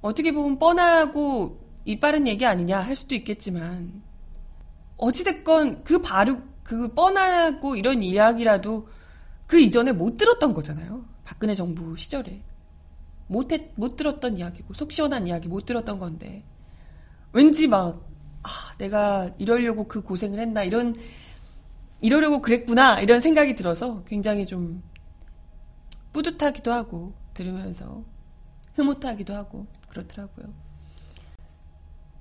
어떻게 0.00 0.32
보면 0.32 0.58
뻔하고 0.58 1.60
이 1.84 2.00
빠른 2.00 2.26
얘기 2.26 2.46
아니냐 2.46 2.80
할 2.80 2.96
수도 2.96 3.14
있겠지만 3.14 4.02
어찌됐건 4.96 5.84
그 5.84 6.00
바로 6.00 6.38
그 6.62 6.88
뻔하고 6.94 7.76
이런 7.76 8.02
이야기라도 8.02 8.88
그 9.46 9.60
이전에 9.60 9.92
못 9.92 10.16
들었던 10.16 10.54
거잖아요. 10.54 11.15
박근혜 11.26 11.54
정부 11.54 11.96
시절에 11.96 12.40
못, 13.26 13.52
해, 13.52 13.70
못 13.74 13.96
들었던 13.96 14.38
이야기고 14.38 14.72
속 14.72 14.92
시원한 14.92 15.26
이야기 15.26 15.48
못 15.48 15.66
들었던 15.66 15.98
건데 15.98 16.44
왠지 17.32 17.66
막 17.66 18.00
아, 18.42 18.48
내가 18.78 19.34
이러려고 19.36 19.88
그 19.88 20.00
고생을 20.02 20.38
했나 20.38 20.62
이런 20.62 20.94
이러려고 22.00 22.40
그랬구나 22.40 23.00
이런 23.00 23.20
생각이 23.20 23.56
들어서 23.56 24.04
굉장히 24.04 24.46
좀 24.46 24.82
뿌듯하기도 26.12 26.72
하고 26.72 27.12
들으면서 27.34 28.04
흐뭇하기도 28.74 29.34
하고 29.34 29.66
그렇더라고요. 29.88 30.46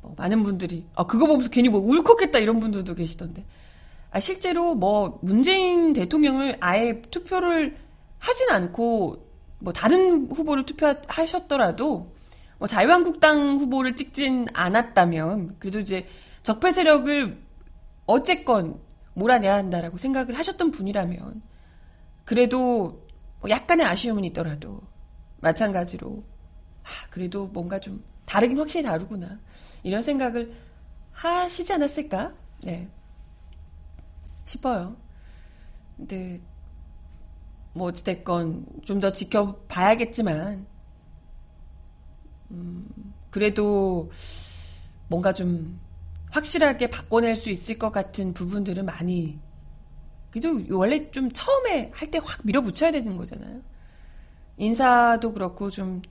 뭐 0.02 0.16
많은 0.18 0.42
분들이 0.42 0.86
아 0.96 1.06
그거 1.06 1.28
보면서 1.28 1.50
괜히 1.50 1.70
뭐 1.70 1.80
울컥했다 1.80 2.40
이런 2.40 2.60
분들도 2.60 2.96
계시던데 2.96 3.46
아 4.10 4.20
실제로 4.20 4.74
뭐 4.74 5.20
문재인 5.22 5.94
대통령을 5.94 6.58
아예 6.60 7.02
투표를 7.02 7.85
하진 8.26 8.50
않고 8.50 9.24
뭐 9.60 9.72
다른 9.72 10.32
후보를 10.32 10.66
투표하셨더라도 10.66 12.12
뭐 12.58 12.68
자유한국당 12.68 13.58
후보를 13.58 13.96
찍진 13.96 14.48
않았다면 14.52 15.58
그래도 15.60 15.80
이제 15.80 16.08
적폐 16.42 16.72
세력을 16.72 17.40
어쨌건 18.08 18.80
몰아내야 19.14 19.54
한다라고 19.54 20.00
생각을 20.00 20.38
하셨던 20.38 20.72
분이라면 20.72 21.42
그래도 22.24 23.06
뭐 23.42 23.50
약간의 23.52 23.86
아쉬움은 23.86 24.24
있더라도 24.26 24.82
마찬가지로 25.42 26.24
아, 26.84 27.10
그래도 27.12 27.48
뭔가 27.48 27.80
좀 27.80 28.04
다르긴 28.26 28.58
확실히 28.58 28.84
다르구나 28.84 29.40
이런 29.84 30.02
생각을 30.02 30.52
하시지 31.12 31.72
않았을까? 31.72 32.34
네 32.64 32.90
싶어요. 34.46 34.98
근데 35.96 36.42
뭐 37.76 37.90
어찌됐건 37.90 38.66
좀 38.86 39.00
더 39.02 39.12
지켜봐야겠지만 39.12 40.66
음, 42.52 42.88
그래도 43.30 44.10
뭔가 45.08 45.34
좀 45.34 45.80
확실하게 46.32 46.90
바꿔낼 46.90 47.36
수 47.36 47.50
있을 47.50 47.78
것 47.78 47.92
같은 47.92 48.34
부분들은 48.34 48.86
많이 48.86 49.40
그래도 50.32 50.62
원래 50.78 51.10
좀 51.12 51.32
처음에 51.32 51.92
할 51.94 52.12
때 52.12 52.20
확 52.20 52.42
밀어붙여야 52.46 52.92
되는 52.92 53.16
거잖아요. 53.18 53.62
인사도 54.58 55.34
그렇고 55.34 55.70
좀 55.70 56.02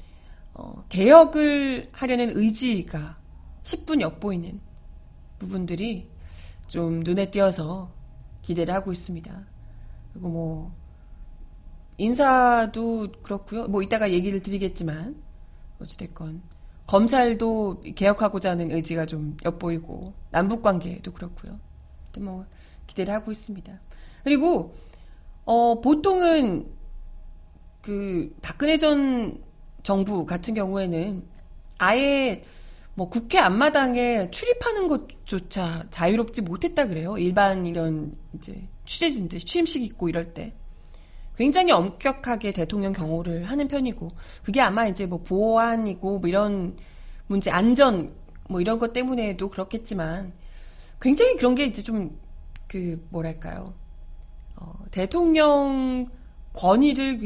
어, 0.54 0.84
개혁을 0.88 1.88
하려는 1.92 2.36
의지가 2.36 3.18
10분 3.64 4.00
엿보이는 4.00 4.60
부분들이 5.38 6.08
좀 6.68 7.00
눈에 7.00 7.30
띄어서 7.30 7.90
기대를 8.42 8.72
하고 8.74 8.92
있습니다. 8.92 9.46
그리고 10.12 10.28
뭐 10.28 10.74
인사도 11.98 13.08
그렇고요. 13.22 13.68
뭐 13.68 13.82
이따가 13.82 14.10
얘기를 14.10 14.42
드리겠지만 14.42 15.16
어찌됐건 15.80 16.42
검찰도 16.86 17.82
개혁하고자 17.94 18.50
하는 18.50 18.70
의지가 18.70 19.06
좀 19.06 19.36
엿보이고 19.44 20.12
남북 20.30 20.62
관계도 20.62 21.12
그렇고요. 21.12 21.58
뭐 22.18 22.44
기대를 22.86 23.14
하고 23.14 23.32
있습니다. 23.32 23.80
그리고 24.22 24.74
어 25.44 25.80
보통은 25.80 26.66
그 27.80 28.34
박근혜 28.40 28.78
전 28.78 29.42
정부 29.82 30.24
같은 30.24 30.54
경우에는 30.54 31.22
아예 31.78 32.42
뭐 32.94 33.08
국회 33.08 33.38
앞마당에 33.38 34.30
출입하는 34.30 34.88
것조차 34.88 35.86
자유롭지 35.90 36.42
못했다 36.42 36.86
그래요. 36.86 37.18
일반 37.18 37.66
이런 37.66 38.16
이제 38.34 38.68
취재진들 38.86 39.40
취임식 39.40 39.82
있고 39.82 40.08
이럴 40.08 40.32
때 40.32 40.54
굉장히 41.36 41.72
엄격하게 41.72 42.52
대통령 42.52 42.92
경호를 42.92 43.44
하는 43.44 43.68
편이고 43.68 44.10
그게 44.42 44.60
아마 44.60 44.86
이제 44.86 45.06
뭐 45.06 45.22
보안이고 45.22 46.18
뭐 46.20 46.28
이런 46.28 46.76
문제 47.26 47.50
안전 47.50 48.14
뭐 48.48 48.60
이런 48.60 48.78
것 48.78 48.92
때문에도 48.92 49.48
그렇겠지만 49.48 50.32
굉장히 51.00 51.36
그런 51.36 51.54
게 51.54 51.64
이제 51.64 51.82
좀 51.82 52.24
그 52.74 53.00
뭐랄까요 53.10 53.72
어, 54.56 54.84
대통령 54.90 56.08
권위를 56.52 57.20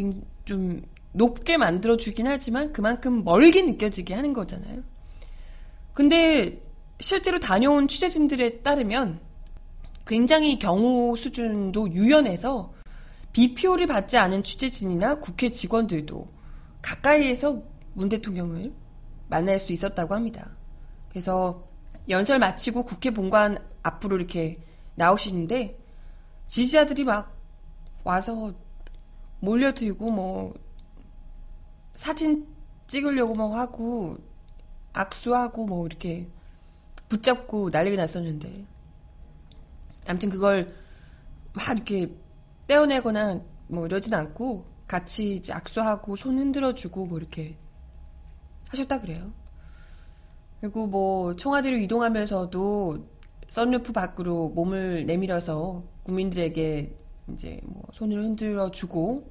좀 0.45 0.83
높게 1.13 1.57
만들어 1.57 1.97
주긴 1.97 2.27
하지만 2.27 2.73
그만큼 2.75 3.25
멀게 3.25 3.63
느껴지게 3.63 4.13
하는 4.13 4.35
거잖아요. 4.35 4.83
근데 5.95 6.61
실제로 7.01 7.41
다녀온 7.41 7.89
취재진들에 7.89 8.59
따르면 8.59 9.21
굉장히 10.07 10.59
경호 10.59 11.17
수준도 11.17 11.93
유연해서 11.93 12.75
비표를 13.33 13.87
받지 13.87 14.17
않은 14.17 14.43
취재진이나 14.43 15.17
국회 15.21 15.51
직원들도 15.51 16.29
가까이에서 16.83 17.63
문 17.95 18.09
대통령을 18.09 18.73
만날 19.29 19.59
수 19.59 19.73
있었다고 19.73 20.15
합니다. 20.15 20.51
그래서 21.11 21.69
연설 22.09 22.39
마치고 22.39 22.85
국회 22.85 23.11
본관 23.11 23.59
앞으로 23.83 24.17
이렇게 24.17 24.59
나오시는데 24.95 25.79
지지자들이 26.47 27.05
막 27.05 27.37
와서 28.05 28.55
몰려들고 29.41 30.11
뭐 30.11 30.55
사진 31.95 32.47
찍으려고 32.87 33.35
막 33.35 33.53
하고 33.53 34.17
악수하고 34.93 35.67
뭐 35.67 35.87
이렇게 35.87 36.29
붙잡고 37.09 37.71
난리가 37.71 37.97
났었는데 37.97 38.65
아무튼 40.07 40.31
그걸 40.31 40.75
막 41.53 41.75
이렇게 41.75 42.11
떼어내거나 42.69 43.41
뭐 43.67 43.87
이러진 43.87 44.15
않고 44.15 44.65
같이 44.87 45.37
이제 45.37 45.53
악수하고 45.53 46.17
손 46.17 46.39
흔들어주고 46.39 47.07
뭐 47.07 47.19
이렇게 47.19 47.57
하셨다 48.69 49.01
그래요. 49.01 49.33
그리고 50.61 50.87
뭐 50.87 51.35
청와대로 51.37 51.77
이동하면서도 51.77 53.07
썬루프 53.49 53.93
밖으로 53.93 54.51
몸을 54.51 55.07
내밀어서 55.07 55.83
국민들에게 56.05 56.95
이제 57.33 57.61
뭐 57.65 57.83
손을 57.93 58.23
흔들어 58.23 58.71
주고 58.71 59.31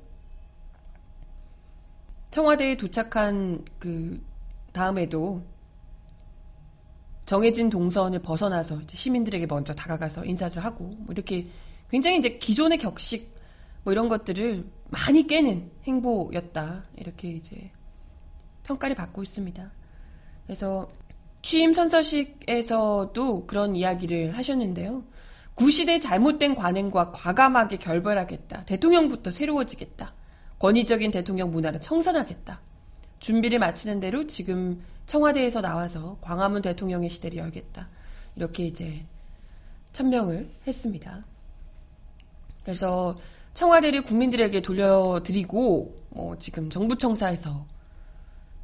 청와대에 2.32 2.78
도착한 2.78 3.64
그 3.80 4.22
다음에도 4.72 5.44
정해진 7.26 7.70
동선을 7.70 8.20
벗어나서 8.20 8.80
시민들에게 8.88 9.46
먼저 9.48 9.74
다가가서 9.74 10.26
인사를 10.26 10.64
하고 10.64 10.86
뭐 10.86 11.08
이렇게 11.10 11.48
굉장히 11.90 12.20
이제 12.20 12.38
기존의 12.38 12.78
격식 12.78 13.37
뭐 13.88 13.94
이런 13.94 14.10
것들을 14.10 14.66
많이 14.90 15.26
깨는 15.28 15.72
행보였다 15.84 16.84
이렇게 16.98 17.30
이제 17.30 17.72
평가를 18.64 18.98
받고 18.98 19.24
있습니다. 19.24 19.72
그래서 20.44 20.92
취임 21.42 21.72
선서식에서도 21.72 23.46
그런 23.48 23.78
이야기를 23.78 24.38
하셨는데요. 24.38 25.06
구시대 25.54 26.00
잘못된 26.00 26.56
관행과 26.56 27.14
과감하게 27.14 27.78
결별하겠다. 27.78 28.66
대통령부터 28.66 29.32
새로워지겠다. 29.32 30.14
권위적인 30.60 31.12
대통령 31.12 31.50
문화를 31.52 31.80
청산하겠다. 31.80 32.60
준비를 33.20 33.58
마치는 33.60 34.02
대로 34.02 34.28
지금 34.28 34.84
청와대에서 35.06 35.62
나와서 35.62 36.18
광화문 36.20 36.62
대통령의 36.62 37.10
시대를 37.10 37.38
열겠다. 37.38 37.88
이렇게 38.36 38.66
이제 38.66 39.06
천명을 39.94 40.50
했습니다. 40.68 41.24
그래서 42.66 43.16
청와대를 43.58 44.04
국민들에게 44.04 44.62
돌려드리고 44.62 45.96
뭐 46.12 46.38
지금 46.38 46.70
정부 46.70 46.96
청사에서 46.96 47.66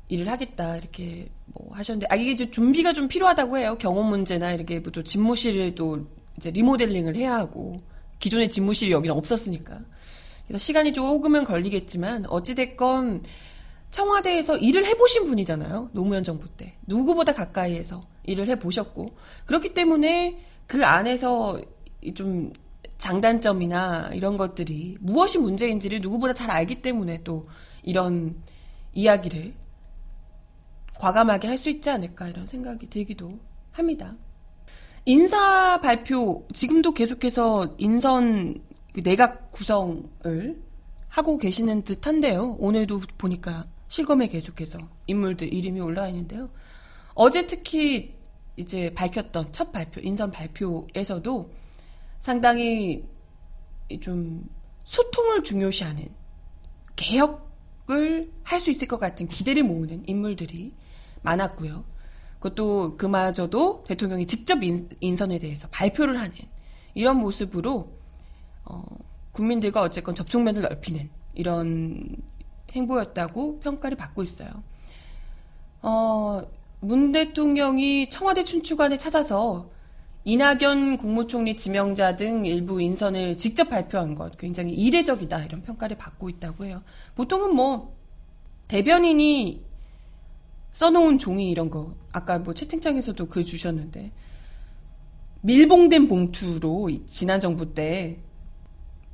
일을 0.07 0.29
하겠다 0.29 0.77
이렇게 0.77 1.29
뭐 1.45 1.73
하셨는데 1.73 2.05
아 2.11 2.15
이게 2.15 2.31
이제 2.31 2.51
준비가 2.51 2.93
좀 2.93 3.07
필요하다고 3.07 3.57
해요. 3.57 3.75
경호 3.79 4.03
문제나 4.03 4.51
이렇게 4.51 4.77
뭐 4.79 4.91
또 4.91 5.01
집무실을 5.01 5.73
또 5.73 6.05
이제 6.37 6.51
리모델링을 6.51 7.15
해야 7.15 7.33
하고 7.33 7.81
기존의 8.19 8.51
집무실이 8.51 8.91
여기는 8.91 9.15
없었으니까 9.15 9.79
그래서 10.47 10.63
시간이 10.63 10.93
조금은 10.93 11.43
걸리겠지만 11.43 12.27
어찌됐건 12.27 13.23
청와대에서 13.89 14.57
일을 14.57 14.85
해보신 14.85 15.25
분이잖아요. 15.25 15.89
노무현 15.93 16.23
정부 16.23 16.47
때. 16.49 16.75
누구보다 16.85 17.33
가까이에서 17.33 18.03
일을 18.25 18.47
해보셨고. 18.47 19.15
그렇기 19.45 19.73
때문에 19.73 20.39
그 20.67 20.85
안에서 20.85 21.59
좀 22.15 22.51
장단점이나 22.97 24.11
이런 24.13 24.37
것들이 24.37 24.97
무엇이 24.99 25.37
문제인지를 25.37 26.01
누구보다 26.01 26.33
잘 26.33 26.51
알기 26.51 26.81
때문에 26.81 27.23
또 27.23 27.47
이런 27.83 28.35
이야기를 28.93 29.53
과감하게 30.95 31.47
할 31.47 31.57
수 31.57 31.69
있지 31.69 31.89
않을까 31.89 32.29
이런 32.29 32.47
생각이 32.47 32.89
들기도 32.89 33.39
합니다. 33.71 34.15
인사 35.05 35.81
발표, 35.81 36.47
지금도 36.53 36.93
계속해서 36.93 37.75
인선 37.77 38.61
그 38.93 39.01
내각 39.01 39.51
구성을 39.51 40.61
하고 41.09 41.37
계시는 41.37 41.83
듯 41.83 42.07
한데요. 42.07 42.55
오늘도 42.59 43.01
보니까 43.17 43.65
실검에 43.87 44.27
계속해서 44.27 44.79
인물들 45.07 45.53
이름이 45.53 45.79
올라와 45.81 46.07
있는데요. 46.09 46.49
어제 47.15 47.47
특히 47.47 48.15
이제 48.55 48.93
밝혔던 48.95 49.51
첫 49.51 49.71
발표, 49.71 49.99
인선 49.99 50.31
발표에서도 50.31 51.51
상당히 52.23 53.03
좀 53.99 54.49
소통을 54.85 55.43
중요시하는 55.43 56.07
개혁을 56.95 58.31
할 58.43 58.59
수 58.61 58.71
있을 58.71 58.87
것 58.87 58.97
같은 58.97 59.27
기대를 59.27 59.63
모으는 59.63 60.03
인물들이 60.07 60.73
많았고요. 61.21 61.83
그것도 62.39 62.95
그마저도 62.95 63.83
대통령이 63.89 64.25
직접 64.25 64.63
인, 64.63 65.17
선에 65.17 65.37
대해서 65.37 65.67
발표를 65.67 66.17
하는 66.17 66.31
이런 66.93 67.17
모습으로 67.17 67.91
어, 68.63 68.85
국민들과 69.33 69.81
어쨌건 69.81 70.15
접촉면을 70.15 70.61
넓히는 70.61 71.09
이런 71.33 72.15
행보였다고 72.71 73.59
평가를 73.59 73.97
받고 73.97 74.23
있어요. 74.23 74.49
어, 75.81 76.41
문 76.79 77.11
대통령이 77.11 78.09
청와대 78.09 78.45
춘추관에 78.45 78.97
찾아서 78.97 79.72
이낙연 80.25 80.97
국무총리 80.97 81.57
지명자 81.57 82.15
등 82.15 82.45
일부 82.45 82.81
인선을 82.81 83.37
직접 83.37 83.69
발표한 83.69 84.15
것 84.15 84.37
굉장히 84.37 84.73
이례적이다 84.73 85.43
이런 85.45 85.61
평가를 85.63 85.97
받고 85.97 86.29
있다고 86.29 86.65
해요. 86.65 86.81
보통은 87.15 87.53
뭐 87.55 87.95
대변인이 88.69 89.63
써놓은 90.71 91.19
종이 91.19 91.49
이런 91.51 91.69
거 91.69 91.93
아까 92.11 92.39
뭐 92.39 92.53
채팅창에서도 92.53 93.27
글 93.27 93.45
주셨는데 93.45 94.11
밀봉된 95.41 96.07
봉투로 96.07 96.89
지난 97.05 97.39
정부 97.41 97.73
때 97.73 98.17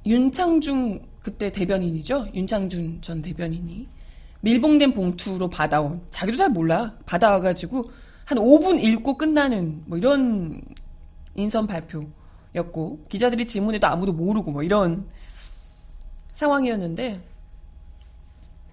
윤창중 0.06 1.08
그때 1.22 1.52
대변인이죠. 1.52 2.28
윤창준 2.34 3.00
전 3.02 3.22
대변인이 3.22 3.88
밀봉된 4.42 4.94
봉투로 4.94 5.50
받아온 5.50 6.02
자기도 6.12 6.38
잘 6.38 6.50
몰라 6.50 6.96
받아와가지고 7.06 7.92
한 8.26 8.38
5분 8.38 8.82
읽고 8.84 9.18
끝나는 9.18 9.82
뭐 9.86 9.98
이런 9.98 10.62
인선 11.36 11.68
발표였고 11.68 13.06
기자들이 13.10 13.46
질문해도 13.46 13.88
아무도 13.88 14.14
모르고 14.14 14.52
뭐 14.52 14.64
이런 14.64 15.08
상황이었는데 16.34 17.22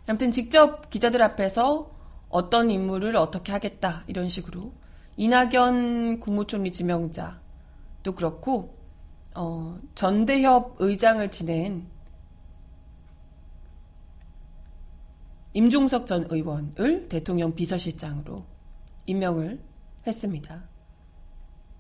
아무튼 0.07 0.31
직접 0.31 0.89
기자들 0.91 1.23
앞에서 1.23 1.91
어떤 2.29 2.71
임무를 2.71 3.17
어떻게 3.17 3.53
하겠다 3.53 4.05
이런 4.07 4.29
식으로 4.29 4.73
이낙연 5.17 6.21
국무총리 6.21 6.71
지명자도 6.71 8.13
그렇고 8.15 8.77
어, 9.35 9.79
전대협 9.95 10.77
의장을 10.79 11.31
지낸 11.31 11.87
임종석 15.55 16.07
전 16.07 16.27
의원을 16.31 17.09
대통령 17.09 17.55
비서실장으로 17.55 18.45
임명을 19.07 19.59
했습니다. 20.07 20.63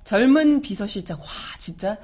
젊은 0.06 0.60
비서실장, 0.60 1.18
와, 1.18 1.26
진짜 1.58 1.98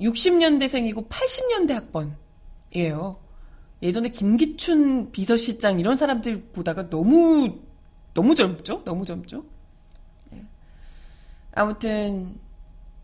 60년대생이고 0.00 1.08
80년대 1.08 1.70
학번이에요. 2.72 3.16
예전에 3.80 4.08
김기춘 4.08 5.12
비서실장 5.12 5.78
이런 5.78 5.94
사람들 5.94 6.46
보다가 6.46 6.90
너무, 6.90 7.60
너무 8.12 8.34
젊죠? 8.34 8.82
너무 8.84 9.04
젊죠? 9.04 9.44
네. 10.30 10.44
아무튼, 11.52 12.40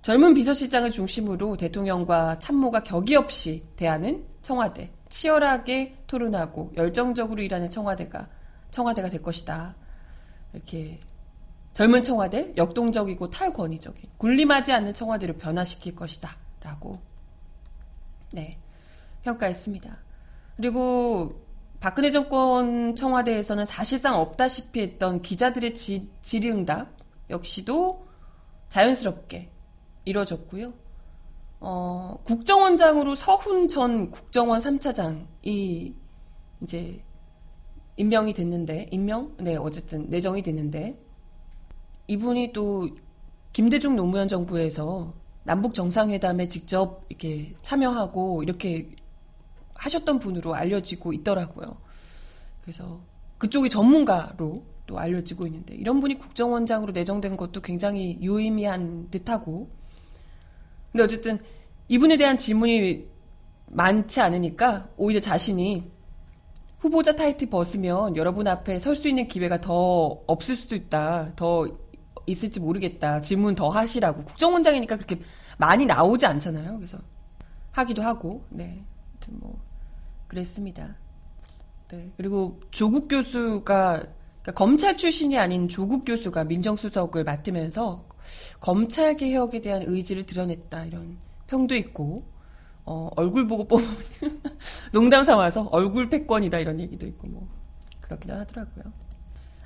젊은 0.03 0.35
비서실장을 0.35 0.90
중심으로 0.90 1.57
대통령과 1.57 2.40
참모가 2.40 2.83
격이 2.83 3.14
없이 3.14 3.62
대하는 3.77 4.24
청와대, 4.42 4.90
치열하게 5.11 6.03
토론하고 6.09 6.72
열정적으로 6.77 7.40
일하는 7.40 7.70
청와대가, 7.70 8.29
청와대가 8.72 9.09
될 9.09 9.22
것이다. 9.22 9.77
이렇게 10.53 10.98
젊은 11.79 12.03
청와대, 12.03 12.53
역동적이고 12.57 13.31
탈권위적인, 13.31 14.11
군림하지 14.17 14.73
않는 14.73 14.95
청와대로 14.95 15.35
변화시킬 15.35 15.95
것이다. 15.95 16.37
라고, 16.61 16.99
네, 18.33 18.59
평가했습니다. 19.23 19.97
그리고 20.57 21.41
박근혜 21.79 22.11
정권 22.11 22.97
청와대에서는 22.97 23.64
사실상 23.64 24.17
없다시피 24.17 24.81
했던 24.81 25.23
기자들의 25.23 25.73
지, 25.77 26.11
질의응답 26.21 26.97
역시도 27.31 28.09
자연스럽게 28.71 29.49
이루어졌고요. 30.05 30.73
어, 31.61 32.19
국정원장으로 32.25 33.14
서훈 33.14 33.69
전 33.69 34.11
국정원 34.11 34.59
3차장이 34.59 35.95
이제 36.61 37.05
임명이 37.95 38.33
됐는데, 38.33 38.88
임명? 38.91 39.37
네, 39.38 39.55
어쨌든 39.55 40.11
내정이 40.11 40.43
됐는데, 40.43 41.07
이분이 42.09 42.53
또 42.53 42.88
김대중 43.53 43.94
노무현 43.97 44.29
정부에서 44.29 45.12
남북 45.44 45.75
정상회담에 45.75 46.49
직접 46.49 47.05
이렇게 47.09 47.55
참여하고 47.62 48.42
이렇게 48.42 48.90
하셨던 49.75 50.18
분으로 50.18 50.55
알려지고 50.55 51.12
있더라고요. 51.12 51.77
그래서 52.62 53.01
그쪽이 53.38 53.71
전문가로 53.71 54.64
또 54.87 54.99
알려지고 54.99 55.47
있는데 55.47 55.75
이런 55.75 56.01
분이 56.01 56.18
국정원장으로 56.18 56.92
내정된 56.92 57.37
것도 57.37 57.61
굉장히 57.61 58.18
유의미한 58.21 59.09
듯하고 59.11 59.71
근데 60.90 61.05
어쨌든 61.05 61.38
이분에 61.88 62.16
대한 62.16 62.37
질문이 62.37 63.07
많지 63.66 64.21
않으니까 64.21 64.88
오히려 64.97 65.21
자신이 65.21 65.85
후보자 66.79 67.14
타이틀 67.14 67.51
벗으면 67.51 68.16
여러분 68.16 68.47
앞에 68.47 68.79
설 68.79 68.97
수 68.97 69.09
있는 69.09 69.29
기회가 69.29 69.61
더 69.61 70.23
없을 70.27 70.57
수도 70.57 70.77
있다. 70.77 71.33
더 71.37 71.66
있을지 72.29 72.61
모르겠다. 72.61 73.21
질문 73.21 73.55
더 73.55 73.71
하시라고. 73.71 74.25
국정원장이니까 74.25 74.97
그렇게 74.97 75.19
많이 75.57 75.87
나오지 75.87 76.27
않잖아요. 76.27 76.77
그래서 76.77 76.99
하기도 77.73 78.03
하고, 78.03 78.45
네. 78.51 78.85
아무튼 79.12 79.41
뭐, 79.41 79.61
그랬습니다. 80.29 80.97
네. 81.88 82.11
그리고 82.17 82.61
조국 82.71 83.09
교수가, 83.09 83.62
그러니까 83.62 84.53
검찰 84.55 84.97
출신이 84.97 85.38
아닌 85.38 85.69
조국 85.69 86.05
교수가 86.05 86.45
민정수석을 86.45 87.25
맡으면서 87.25 88.07
검찰 88.61 89.17
개혁에 89.17 89.61
대한 89.61 89.83
의지를 89.87 90.27
드러냈다. 90.27 90.85
이런 90.85 91.19
평도 91.47 91.75
있고, 91.77 92.25
어, 92.85 93.11
얼굴 93.17 93.47
보고 93.47 93.67
뽑으면, 93.67 93.91
농담 94.93 95.23
삼아서 95.23 95.69
얼굴 95.73 96.09
패권이다. 96.09 96.59
이런 96.59 96.79
얘기도 96.81 97.07
있고, 97.07 97.27
뭐, 97.29 97.49
그렇기도 98.01 98.35
하더라고요. 98.35 98.85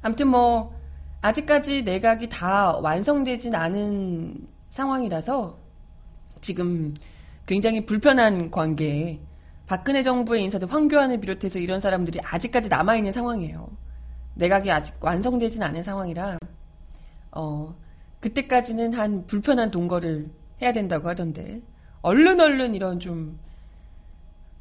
아무튼 0.01 0.29
뭐, 0.29 0.75
아직까지 1.22 1.85
내각이 1.85 2.28
다 2.28 2.76
완성되진 2.76 3.54
않은 3.54 4.48
상황이라서 4.70 5.56
지금 6.40 6.94
굉장히 7.46 7.87
불편한 7.87 8.50
관계에 8.50 9.20
박근혜 9.66 10.02
정부의 10.02 10.42
인사들 10.44 10.70
황교안을 10.70 11.20
비롯해서 11.20 11.61
이런 11.61 11.78
사람들이 11.78 12.20
아직까지 12.22 12.68
남아있는 12.68 13.12
상황이에요. 13.12 13.70
내각이 14.35 14.70
아직 14.70 14.94
완성되진 15.00 15.62
않은 15.62 15.82
상황이라, 15.82 16.38
어, 17.32 17.74
그때까지는 18.20 18.92
한 18.94 19.26
불편한 19.26 19.70
동거를 19.70 20.30
해야 20.61 20.72
된다고 20.72 21.08
하던데, 21.08 21.62
얼른 22.02 22.40
얼른 22.40 22.74
이런 22.74 22.98
좀 22.98 23.38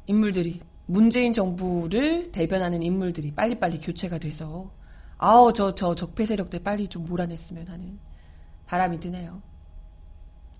인물들이, 0.06 0.60
문재인 0.86 1.32
정부를 1.32 2.30
대변하는 2.32 2.82
인물들이 2.82 3.32
빨리빨리 3.32 3.80
교체가 3.80 4.18
돼서 4.18 4.70
아우 5.22 5.52
저 5.52 5.72
저 5.76 5.94
적폐 5.94 6.26
세력들 6.26 6.64
빨리 6.64 6.88
좀 6.88 7.04
몰아냈으면 7.04 7.68
하는 7.68 8.00
바람이 8.66 8.98
드네요. 8.98 9.40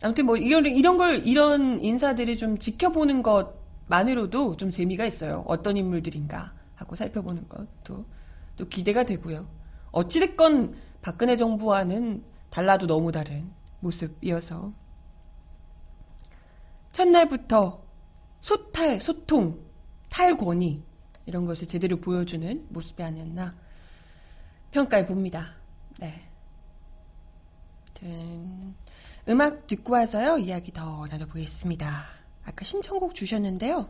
아무튼 0.03 0.27
뭐 0.27 0.37
이런 0.37 0.67
이런 0.67 0.99
걸 0.99 1.27
이런 1.27 1.81
인사들을 1.81 2.37
좀 2.37 2.59
지켜보는 2.59 3.25
것만으로도 3.25 4.57
좀 4.57 4.71
재미가 4.71 5.05
있어요. 5.05 5.43
어떤 5.49 5.77
인물들인가 5.77 6.53
하고 6.77 6.95
살펴보는 6.95 7.49
것도 7.49 8.05
또 8.57 8.69
기대가 8.69 9.03
되고요. 9.03 9.49
어찌됐건 9.91 10.77
박근혜 11.01 11.37
정부와는 11.37 12.23
달라도 12.49 12.87
너무 12.87 13.11
다른 13.11 13.51
모습이어서 13.81 14.73
첫날부터 16.93 17.83
소탈, 18.41 19.01
소통, 19.01 19.59
탈권위 20.09 20.85
이런 21.27 21.47
것을 21.47 21.67
제대로 21.67 21.97
보여주는 21.97 22.65
모습이 22.69 23.03
아니었나 23.03 23.51
평가해 24.73 25.07
봅니다. 25.07 25.55
네. 25.99 26.29
음악 29.29 29.69
듣고 29.69 29.93
와서요, 29.93 30.39
이야기 30.39 30.73
더 30.73 31.07
나눠보겠습니다. 31.07 32.05
아까 32.45 32.65
신청곡 32.65 33.15
주셨는데요. 33.15 33.89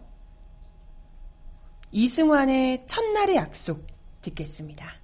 이승환의 1.93 2.87
첫날의 2.87 3.37
약속 3.37 3.87
듣겠습니다. 4.21 5.02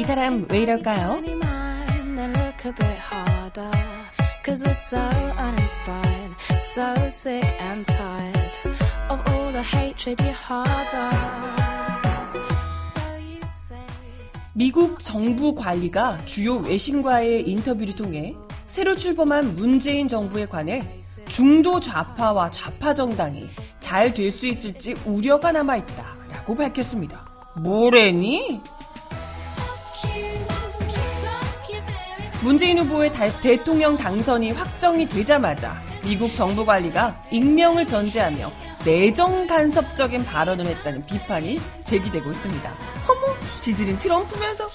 이 0.00 0.02
사람 0.02 0.42
왜 0.48 0.60
이럴까요? 0.62 1.20
Cause 4.42 4.64
we're 4.64 4.72
so 4.72 4.96
uninspired, 5.38 6.34
so 6.62 6.94
sick 7.08 7.44
and 7.60 7.84
tired 7.84 8.50
of 9.10 9.20
all 9.30 9.52
the 9.52 9.62
hatred 9.62 10.16
you 10.24 10.32
harbor. 10.32 11.10
미국 14.54 15.00
정부 15.00 15.54
관리가 15.54 16.24
주요 16.24 16.56
외신과의 16.56 17.46
인터뷰를 17.46 17.94
통해 17.94 18.34
새로 18.66 18.96
출범한 18.96 19.54
문재인 19.54 20.08
정부에 20.08 20.46
관해 20.46 20.82
중도 21.28 21.78
좌파와 21.78 22.50
좌파 22.50 22.94
정당이 22.94 23.46
잘 23.80 24.14
될 24.14 24.30
수 24.32 24.46
있을지 24.46 24.94
우려가 25.04 25.52
남아있다 25.52 26.16
라고 26.32 26.56
밝혔습니다. 26.56 27.26
뭐래니? 27.60 28.62
문재인 32.42 32.78
후보의 32.78 33.12
다, 33.12 33.30
대통령 33.40 33.98
당선이 33.98 34.52
확정이 34.52 35.06
되자마자 35.06 35.76
미국 36.02 36.34
정부 36.34 36.64
관리가 36.64 37.20
익명을 37.30 37.84
전제하며 37.84 38.50
내정 38.82 39.46
간섭적인 39.46 40.24
발언을 40.24 40.64
했다는 40.64 41.04
비판이 41.04 41.60
제기되고 41.84 42.30
있습니다. 42.30 42.74
어머, 43.06 43.38
지들인 43.58 43.98
트럼프면서 43.98 44.70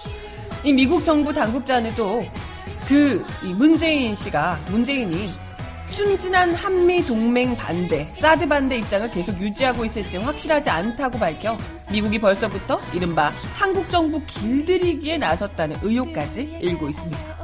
이 0.63 0.73
미국 0.73 1.03
정부 1.03 1.33
당국자는 1.33 1.95
또그 1.95 3.25
문재인 3.55 4.15
씨가 4.15 4.59
문재인이 4.67 5.44
순진한 5.85 6.53
한미 6.53 7.05
동맹 7.05 7.55
반대, 7.55 8.11
사드 8.13 8.47
반대 8.47 8.77
입장을 8.77 9.09
계속 9.11 9.39
유지하고 9.39 9.85
있을지 9.85 10.17
확실하지 10.17 10.69
않다고 10.69 11.17
밝혀 11.17 11.57
미국이 11.91 12.19
벌써부터 12.19 12.79
이른바 12.93 13.31
한국 13.53 13.89
정부 13.89 14.21
길들이기에 14.25 15.17
나섰다는 15.17 15.77
의혹까지 15.81 16.57
일고 16.61 16.89
있습니다. 16.89 17.35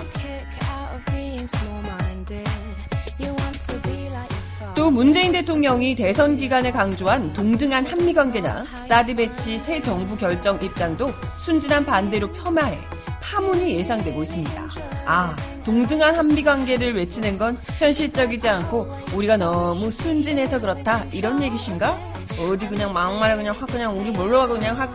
또 4.73 4.89
문재인 4.89 5.32
대통령이 5.32 5.95
대선 5.95 6.38
기간에 6.38 6.71
강조한 6.71 7.32
동등한 7.34 7.86
한미 7.86 8.13
관계나 8.13 8.65
사드 8.88 9.15
배치 9.15 9.60
새 9.60 9.82
정부 9.82 10.17
결정 10.17 10.62
입장도 10.62 11.12
순진한 11.38 11.86
반대로 11.86 12.32
폄하해 12.32 12.80
파문이 13.21 13.75
예상되고 13.77 14.23
있습니다. 14.23 14.63
아, 15.05 15.36
동등한 15.63 16.15
한미 16.15 16.43
관계를 16.43 16.95
외치는 16.95 17.38
건 17.38 17.57
현실적이지 17.77 18.47
않고 18.49 18.88
우리가 19.13 19.38
너무 19.38 19.91
순진해서 19.91 20.60
그렇다 20.60 21.05
이런 21.12 21.41
얘기신가? 21.41 21.97
어디 22.39 22.67
그냥 22.67 22.93
막말에 22.93 23.36
그냥 23.36 23.53
확 23.57 23.67
그냥 23.67 23.97
우리 23.99 24.12
뭘로 24.12 24.41
하고 24.41 24.53
그냥 24.53 24.79
확 24.79 24.89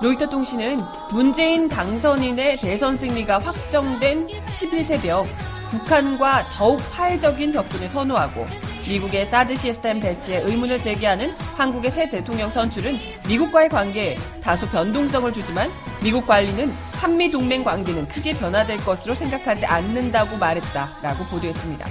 로이터 0.00 0.28
통신은 0.28 0.78
문재인 1.12 1.68
당선인의 1.68 2.58
대선 2.58 2.96
승리가 2.96 3.38
확정된 3.38 4.28
10일 4.46 4.84
새벽 4.84 5.26
북한과 5.70 6.50
더욱 6.52 6.80
화해적인 6.92 7.50
접근을 7.50 7.88
선호하고 7.88 8.46
미국의 8.88 9.26
사드 9.26 9.54
시스템 9.56 10.00
배치에 10.00 10.38
의문을 10.38 10.80
제기하는 10.80 11.36
한국의 11.56 11.90
새 11.90 12.08
대통령 12.08 12.50
선출은 12.50 12.98
미국과의 13.28 13.68
관계에 13.68 14.16
다소 14.42 14.66
변동성을 14.68 15.30
주지만 15.32 15.70
미국 16.02 16.26
관리는 16.26 16.72
한미 16.94 17.30
동맹 17.30 17.62
관계는 17.62 18.08
크게 18.08 18.32
변화될 18.38 18.78
것으로 18.78 19.14
생각하지 19.14 19.66
않는다고 19.66 20.38
말했다라고 20.38 21.24
보도했습니다. 21.26 21.86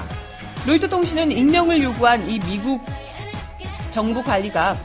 로이터 0.66 0.88
통신은 0.88 1.32
익명을 1.32 1.84
요구한 1.84 2.28
이 2.28 2.40
미국 2.40 2.82
정부 3.92 4.24
관리가 4.24 4.76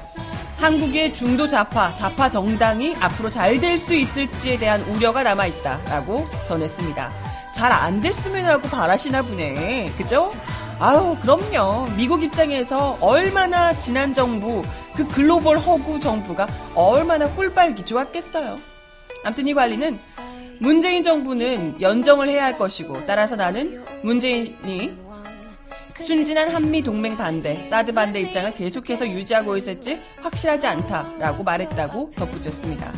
한국의 0.59 1.13
중도 1.15 1.49
좌파, 1.49 1.93
좌파 1.95 2.29
정당이 2.29 2.95
앞으로 3.01 3.31
잘 3.31 3.59
될 3.59 3.79
수 3.79 3.95
있을지에 3.95 4.59
대한 4.59 4.81
우려가 4.83 5.23
남아있다라고 5.23 6.27
전했습니다. 6.47 7.11
잘 7.55 7.73
안 7.73 8.01
됐으면 8.01 8.47
하고 8.47 8.69
바라시나 8.69 9.23
보네. 9.23 9.93
그죠? 9.97 10.33
아유, 10.79 11.17
그럼요. 11.21 11.87
미국 11.97 12.23
입장에서 12.23 12.97
얼마나 13.01 13.77
지난 13.79 14.13
정부, 14.13 14.63
그 14.97 15.07
글로벌 15.07 15.59
허구 15.59 16.01
정부가 16.01 16.47
얼마나 16.75 17.29
꿀빨기 17.31 17.85
좋았겠어요. 17.85 18.59
아무튼 19.25 19.47
이 19.47 19.55
관리는 19.55 19.97
문재인 20.59 21.03
정부는 21.03 21.81
연정을 21.81 22.29
해야 22.29 22.45
할 22.45 22.59
것이고 22.59 23.07
따라서 23.07 23.37
나는 23.37 23.85
문재인이 24.03 24.97
순진한 26.01 26.53
한미 26.53 26.83
동맹 26.83 27.17
반대, 27.17 27.63
사드 27.65 27.93
반대 27.93 28.21
입장을 28.21 28.53
계속해서 28.55 29.07
유지하고 29.07 29.57
있을지 29.57 30.01
확실하지 30.21 30.67
않다라고 30.67 31.45
말했다고 31.45 32.13
덧붙였습니다. 32.17 32.93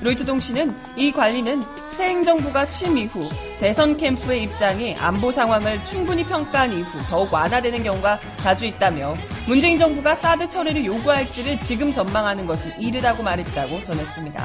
로이터 0.00 0.24
통신은 0.24 0.74
이 0.96 1.12
관리는 1.12 1.62
새 1.88 2.08
행정부가 2.08 2.66
취임 2.66 2.98
이후 2.98 3.28
대선 3.58 3.96
캠프의 3.96 4.42
입장이 4.42 4.96
안보 4.96 5.32
상황을 5.32 5.84
충분히 5.84 6.24
평가한 6.24 6.72
이후 6.72 6.98
더욱 7.08 7.32
완화되는 7.32 7.82
경우가 7.82 8.20
자주 8.38 8.66
있다며 8.66 9.14
문재인 9.46 9.78
정부가 9.78 10.14
사드 10.14 10.48
처리를 10.48 10.84
요구할지를 10.84 11.60
지금 11.60 11.92
전망하는 11.92 12.46
것은 12.46 12.78
이르다고 12.78 13.22
말했다고 13.22 13.82
전했습니다. 13.84 14.44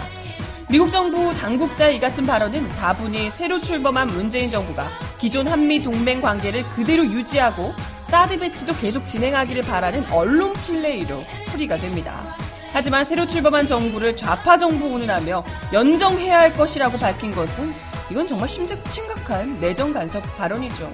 미국 0.70 0.92
정부 0.92 1.34
당국자의 1.34 1.98
이 1.98 2.00
같은 2.00 2.26
발언은 2.26 2.70
다분히 2.70 3.32
새로 3.32 3.60
출범한 3.60 4.08
문재인 4.08 4.52
정부가 4.52 4.90
기존 5.18 5.48
한미 5.48 5.82
동맹 5.82 6.22
관계를 6.22 6.64
그대로 6.70 7.04
유지하고 7.04 7.74
사드 8.04 8.40
배치도 8.40 8.76
계속 8.76 9.06
진행하기를 9.06 9.64
바라는 9.64 10.12
언론 10.12 10.54
플레이로 10.54 11.24
풀이가 11.48 11.78
됩니다. 11.78 12.39
하지만 12.72 13.04
새로 13.04 13.26
출범한 13.26 13.66
정부를 13.66 14.16
좌파 14.16 14.58
정부 14.58 14.86
운운하며 14.88 15.44
연정해야 15.74 16.40
할 16.40 16.54
것이라고 16.54 16.98
밝힌 16.98 17.32
것은 17.32 17.74
이건 18.12 18.28
정말 18.28 18.48
심각한 18.48 19.60
내정 19.60 19.94
간섭 19.94 20.24
발언이죠. 20.38 20.92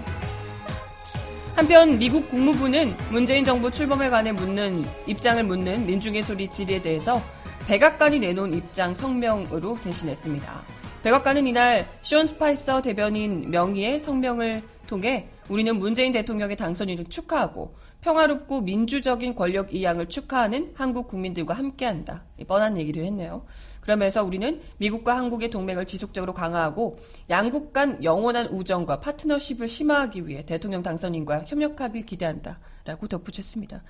한편 1.55 1.97
미국 1.97 2.29
국무부는 2.29 2.95
문재인 3.09 3.45
정부 3.45 3.71
출범에 3.71 4.09
관해 4.09 4.31
묻는 4.33 4.83
입장을 5.07 5.41
묻는 5.43 5.85
민중의 5.85 6.23
소리 6.23 6.49
질의에 6.49 6.81
대해서 6.81 7.21
백악관이 7.67 8.19
내놓은 8.19 8.53
입장 8.53 8.93
성명으로 8.93 9.79
대신했습니다. 9.81 10.61
백악관은 11.03 11.47
이날 11.47 11.87
쇼온 12.01 12.27
스파이서 12.27 12.81
대변인 12.81 13.49
명의의 13.51 13.99
성명을 13.99 14.63
통해 14.87 15.29
우리는 15.47 15.77
문재인 15.77 16.11
대통령의 16.11 16.57
당선인을 16.57 17.05
축하하고 17.05 17.75
평화롭고 18.05 18.61
민주적인 18.61 19.33
권력 19.33 19.73
이양을 19.73 20.09
축하하는 20.09 20.73
한국 20.75 21.07
국민들과 21.07 21.55
함께한다. 21.55 22.23
뻔한 22.47 22.77
얘기를 22.77 23.03
했네요. 23.03 23.43
그러면서 23.81 24.23
우리는 24.23 24.61
미국과 24.77 25.17
한국의 25.17 25.49
동맹을 25.49 25.87
지속적으로 25.87 26.31
강화하고 26.31 26.99
양국 27.31 27.73
간 27.73 28.03
영원한 28.03 28.45
우정과 28.47 28.99
파트너십을 28.99 29.67
심화하기 29.67 30.27
위해 30.27 30.45
대통령 30.45 30.83
당선인과 30.83 31.45
협력하길 31.47 32.05
기대한다. 32.05 32.59
라고 32.83 33.07
덧붙였습니다. 33.07 33.81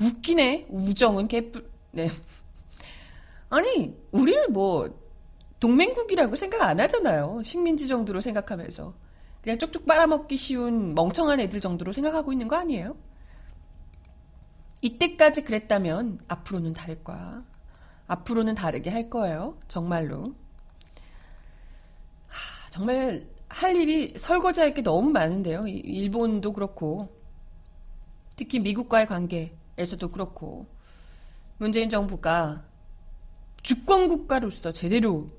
웃기네. 0.00 0.66
우정은 0.70 1.26
개뿔, 1.26 1.68
네. 1.90 2.08
아니, 3.50 3.96
우리를 4.12 4.50
뭐, 4.50 4.88
동맹국이라고 5.58 6.36
생각 6.36 6.62
안 6.62 6.78
하잖아요. 6.78 7.42
식민지 7.42 7.88
정도로 7.88 8.20
생각하면서. 8.20 8.94
그냥 9.42 9.58
쪽쪽 9.58 9.84
빨아먹기 9.84 10.36
쉬운 10.36 10.94
멍청한 10.94 11.40
애들 11.40 11.60
정도로 11.60 11.92
생각하고 11.92 12.32
있는 12.32 12.46
거 12.46 12.56
아니에요? 12.56 12.96
이때까지 14.84 15.44
그랬다면 15.44 16.18
앞으로는 16.28 16.74
다를 16.74 17.02
거야. 17.02 17.42
앞으로는 18.06 18.54
다르게 18.54 18.90
할 18.90 19.08
거예요. 19.08 19.58
정말로. 19.66 20.34
하, 22.28 22.70
정말 22.70 23.26
할 23.48 23.76
일이 23.76 24.12
설거지 24.18 24.60
할 24.60 24.74
게 24.74 24.82
너무 24.82 25.08
많은데요. 25.10 25.66
일본도 25.66 26.52
그렇고 26.52 27.16
특히 28.36 28.58
미국과의 28.58 29.06
관계에서도 29.06 30.10
그렇고 30.10 30.66
문재인 31.56 31.88
정부가 31.88 32.62
주권 33.62 34.08
국가로서 34.08 34.70
제대로 34.70 35.30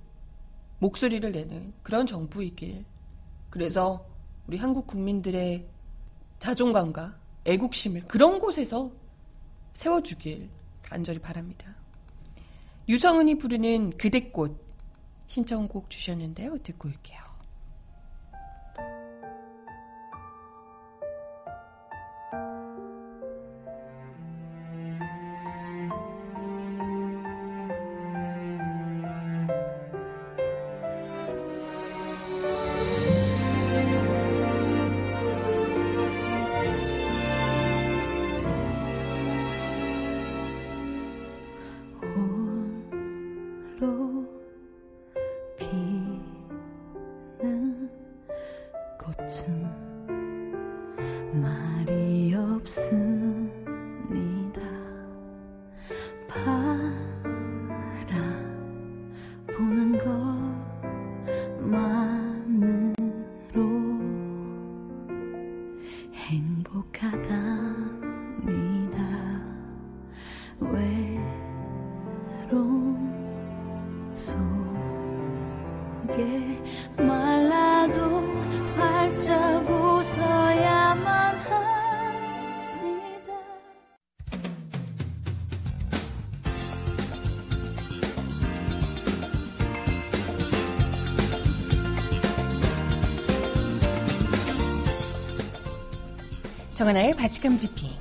목소리를 0.79 1.31
내는 1.31 1.71
그런 1.83 2.07
정부이길. 2.07 2.83
그래서 3.51 4.07
우리 4.47 4.57
한국 4.57 4.87
국민들의 4.87 5.67
자존감과 6.39 7.15
애국심을 7.45 8.01
그런 8.07 8.39
곳에서 8.39 8.91
세워주길 9.75 10.49
간절히 10.81 11.19
바랍니다. 11.19 11.75
유성은이 12.87 13.37
부르는 13.37 13.97
그대꽃 13.97 14.59
신청곡 15.27 15.89
주셨는데요. 15.89 16.57
듣고 16.59 16.87
올게요. 16.87 17.24
말 66.15 66.44
브리핑. 97.53 97.91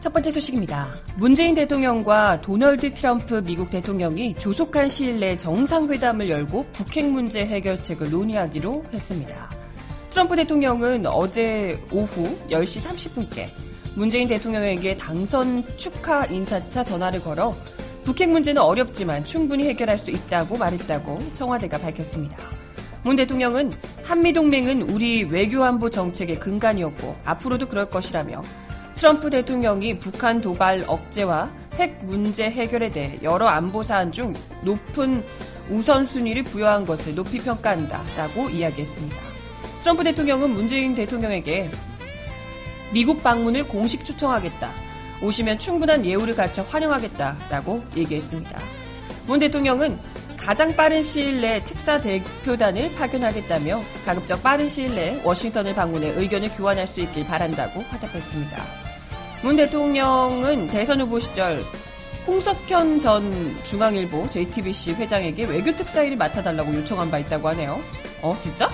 첫 0.00 0.14
번째 0.14 0.30
소식입니다. 0.30 0.94
문재인 1.16 1.54
대통령과 1.54 2.40
도널드 2.40 2.94
트럼프 2.94 3.42
미국 3.44 3.68
대통령이 3.68 4.34
조속한 4.34 4.88
시일 4.88 5.20
내 5.20 5.36
정상회담을 5.36 6.30
열고 6.30 6.66
북핵 6.72 7.04
문제 7.04 7.46
해결책을 7.46 8.10
논의하기로 8.10 8.84
했습니다. 8.92 9.50
트럼프 10.08 10.34
대통령은 10.36 11.06
어제 11.06 11.80
오후 11.92 12.36
10시 12.48 12.82
30분께 12.82 13.48
문재인 13.94 14.26
대통령에게 14.26 14.96
당선 14.96 15.64
축하 15.76 16.24
인사차 16.26 16.82
전화를 16.82 17.20
걸어 17.20 17.54
북핵 18.04 18.30
문제는 18.30 18.62
어렵지만 18.62 19.24
충분히 19.24 19.68
해결할 19.68 19.98
수 19.98 20.10
있다고 20.10 20.56
말했다고 20.56 21.32
청와대가 21.32 21.78
밝혔습니다. 21.78 22.36
문 23.02 23.16
대통령은 23.16 23.72
한미동맹은 24.04 24.82
우리 24.82 25.24
외교안보 25.24 25.90
정책의 25.90 26.38
근간이었고 26.38 27.16
앞으로도 27.24 27.68
그럴 27.68 27.88
것이라며 27.88 28.42
트럼프 28.94 29.30
대통령이 29.30 29.98
북한 29.98 30.40
도발 30.40 30.84
억제와 30.86 31.50
핵 31.74 32.04
문제 32.04 32.50
해결에 32.50 32.90
대해 32.90 33.18
여러 33.22 33.46
안보 33.46 33.82
사안 33.82 34.12
중 34.12 34.34
높은 34.64 35.22
우선순위를 35.70 36.42
부여한 36.42 36.84
것을 36.84 37.14
높이 37.14 37.38
평가한다 37.38 38.02
라고 38.16 38.50
이야기했습니다. 38.50 39.16
트럼프 39.80 40.04
대통령은 40.04 40.50
문재인 40.50 40.94
대통령에게 40.94 41.70
미국 42.92 43.22
방문을 43.22 43.68
공식 43.68 44.04
초청하겠다. 44.04 44.89
오시면 45.22 45.58
충분한 45.58 46.04
예우를 46.04 46.34
갖춰 46.34 46.62
환영하겠다라고 46.62 47.82
얘기했습니다. 47.96 48.60
문 49.26 49.38
대통령은 49.38 49.98
가장 50.36 50.74
빠른 50.74 51.02
시일 51.02 51.42
내 51.42 51.62
특사 51.62 51.98
대표단을 51.98 52.94
파견하겠다며 52.94 53.82
가급적 54.06 54.42
빠른 54.42 54.68
시일 54.68 54.94
내에 54.94 55.20
워싱턴을 55.22 55.74
방문해 55.74 56.14
의견을 56.16 56.48
교환할 56.56 56.86
수 56.86 57.02
있길 57.02 57.26
바란다고 57.26 57.82
화답했습니다. 57.82 58.64
문 59.42 59.56
대통령은 59.56 60.68
대선 60.68 61.00
후보 61.00 61.20
시절 61.20 61.62
홍석현 62.26 63.00
전 63.00 63.56
중앙일보 63.64 64.30
JTBC 64.30 64.94
회장에게 64.94 65.44
외교 65.44 65.74
특사 65.76 66.02
일을 66.02 66.16
맡아달라고 66.16 66.74
요청한 66.74 67.10
바 67.10 67.18
있다고 67.18 67.48
하네요. 67.48 67.80
어, 68.22 68.36
진짜? 68.38 68.70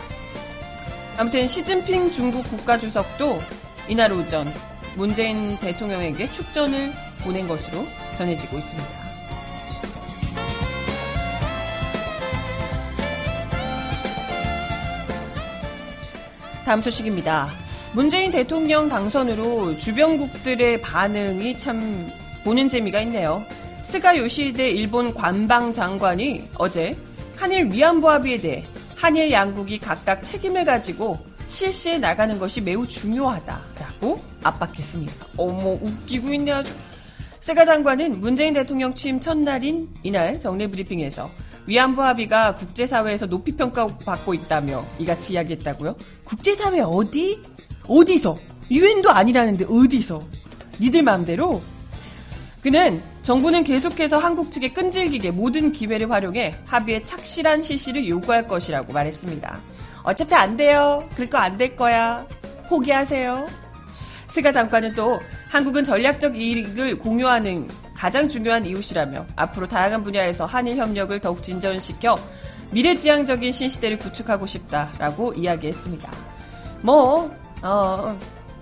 아무튼 1.17 1.49
시진핑 1.49 2.11
중국 2.11 2.45
국가주석도 2.51 3.41
이날 3.89 4.13
오전 4.13 4.53
문재인 4.97 5.59
대통령에게 5.59 6.31
축전을 6.31 6.91
보낸 7.23 7.47
것으로 7.47 7.87
전해지고 8.17 8.57
있습니다. 8.57 9.07
다음 16.65 16.81
소식입니다. 16.81 17.51
문재인 17.93 18.31
대통령 18.31 18.89
당선으로 18.89 19.79
주변국들의 19.79 20.81
반응이 20.81 21.57
참 21.59 22.11
보는 22.43 22.69
재미가 22.69 23.01
있네요. 23.03 23.45
스가 23.83 24.17
요시히데 24.17 24.71
일본 24.71 25.15
관방 25.15 25.73
장관이 25.73 26.49
어제 26.57 26.97
한일 27.37 27.71
위안부 27.71 28.11
합의에 28.11 28.41
대해 28.41 28.65
한일 28.97 29.31
양국이 29.31 29.79
각각 29.79 30.23
책임을 30.23 30.65
가지고 30.65 31.19
실시해 31.49 31.99
나가는 31.99 32.39
것이 32.39 32.61
매우 32.61 32.87
중요하다라고 32.87 34.21
압박했습니다. 34.43 35.27
어머 35.37 35.73
웃기고 35.73 36.33
있네 36.35 36.53
아주. 36.53 36.73
세가 37.41 37.65
장관은 37.65 38.21
문재인 38.21 38.53
대통령 38.55 38.95
취임 38.95 39.21
첫날인 39.21 39.89
이날 40.03 40.39
정례 40.39 40.67
브리핑에서 40.67 41.31
위안부 41.67 42.03
합의가 42.03 42.57
국제사회에서 42.57 43.27
높이 43.27 43.53
평가받고 43.53 44.35
있다며 44.35 44.85
이같이 44.99 45.35
이야기했다고요? 45.35 45.97
국제사회 46.25 46.81
어디? 46.81 47.41
어디서? 47.87 48.37
유엔도 48.71 49.11
아니라는데 49.11 49.67
어디서? 49.69 50.23
니들 50.81 51.03
마음대로? 51.03 51.63
그는 52.63 53.01
정부는 53.23 53.63
계속해서 53.65 54.19
한국 54.19 54.51
측에 54.51 54.73
끈질기게 54.73 55.31
모든 55.31 55.71
기회를 55.71 56.11
활용해 56.11 56.55
합의의 56.65 57.05
착실한 57.05 57.63
실시를 57.63 58.09
요구할 58.09 58.49
것이라고 58.49 58.93
말했습니다. 58.93 59.61
어차피 60.07 60.35
안 60.35 60.57
돼요. 60.57 61.03
그럴 61.15 61.29
거 61.29 61.39
안 61.39 61.57
될 61.57 61.77
거야. 61.77 62.25
포기하세요. 62.69 63.47
스가 64.29 64.53
장관은 64.53 64.95
또 64.95 65.21
한국은 65.51 65.85
전략적 65.85 66.37
이익을 66.37 66.99
공유하는 66.99 67.69
가장 67.95 68.29
중요한 68.29 68.65
이웃이라며 68.67 69.27
앞으로 69.37 69.67
다양한 69.67 70.03
분야에서 70.03 70.45
한일 70.45 70.77
협력을 70.77 71.19
더욱 71.21 71.43
진전시켜 71.43 72.19
미래지향적인 72.73 73.53
신시대를 73.53 73.99
구축하고 73.99 74.47
싶다라고 74.47 75.33
이야기했습니다. 75.35 76.11
뭐, 76.83 77.31
어, 77.63 78.19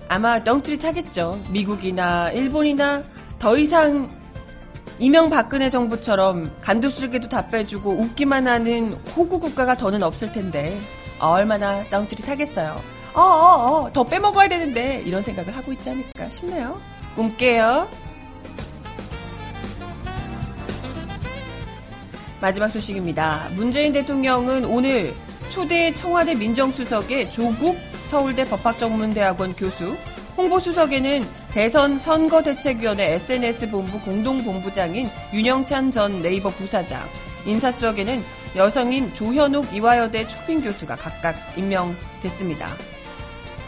아마 0.09 0.43
떵뚜리 0.45 0.79
타겠죠. 0.79 1.41
미국이나 1.51 2.31
일본이나 2.31 3.03
더 3.39 3.57
이상 3.57 4.09
이명박근혜 5.01 5.71
정부처럼 5.71 6.53
간도스럽게도 6.61 7.29
답해주고 7.29 7.91
웃기만 7.91 8.47
하는 8.47 8.95
호구 9.17 9.41
국가가 9.41 9.77
더는 9.77 10.03
없을 10.05 10.31
텐데 10.31 10.79
얼마나 11.31 11.85
떵뚜리 11.89 12.23
타겠어요. 12.23 12.83
어, 13.15 13.21
어, 13.21 13.85
어, 13.85 13.93
더 13.93 14.05
빼먹어야 14.05 14.49
되는데 14.49 15.03
이런 15.07 15.23
생각을 15.23 15.57
하고 15.57 15.73
있지 15.73 15.91
않을까 15.91 16.31
싶네요. 16.31 16.81
꿈깨요. 17.15 17.89
마지막 22.41 22.69
소식입니다. 22.69 23.49
문재인 23.55 23.93
대통령은 23.93 24.65
오늘 24.65 25.15
초대 25.49 25.93
청와대 25.95 26.35
민정수석의 26.35 27.31
조국 27.31 27.79
서울대 28.05 28.45
법학전문대학원 28.45 29.55
교수, 29.55 29.97
홍보수석에는 30.37 31.25
대선 31.53 31.97
선거대책위원회 31.97 33.15
SNS본부 33.15 34.01
공동본부장인 34.01 35.09
윤영찬 35.33 35.93
전 35.93 36.21
네이버 36.21 36.51
부사장, 36.51 37.09
인사수석에는 37.47 38.23
여성인 38.57 39.13
조현옥 39.15 39.75
이화여대 39.75 40.29
초빙 40.29 40.61
교수가 40.61 40.95
각각 40.97 41.37
임명됐습니다. 41.57 42.69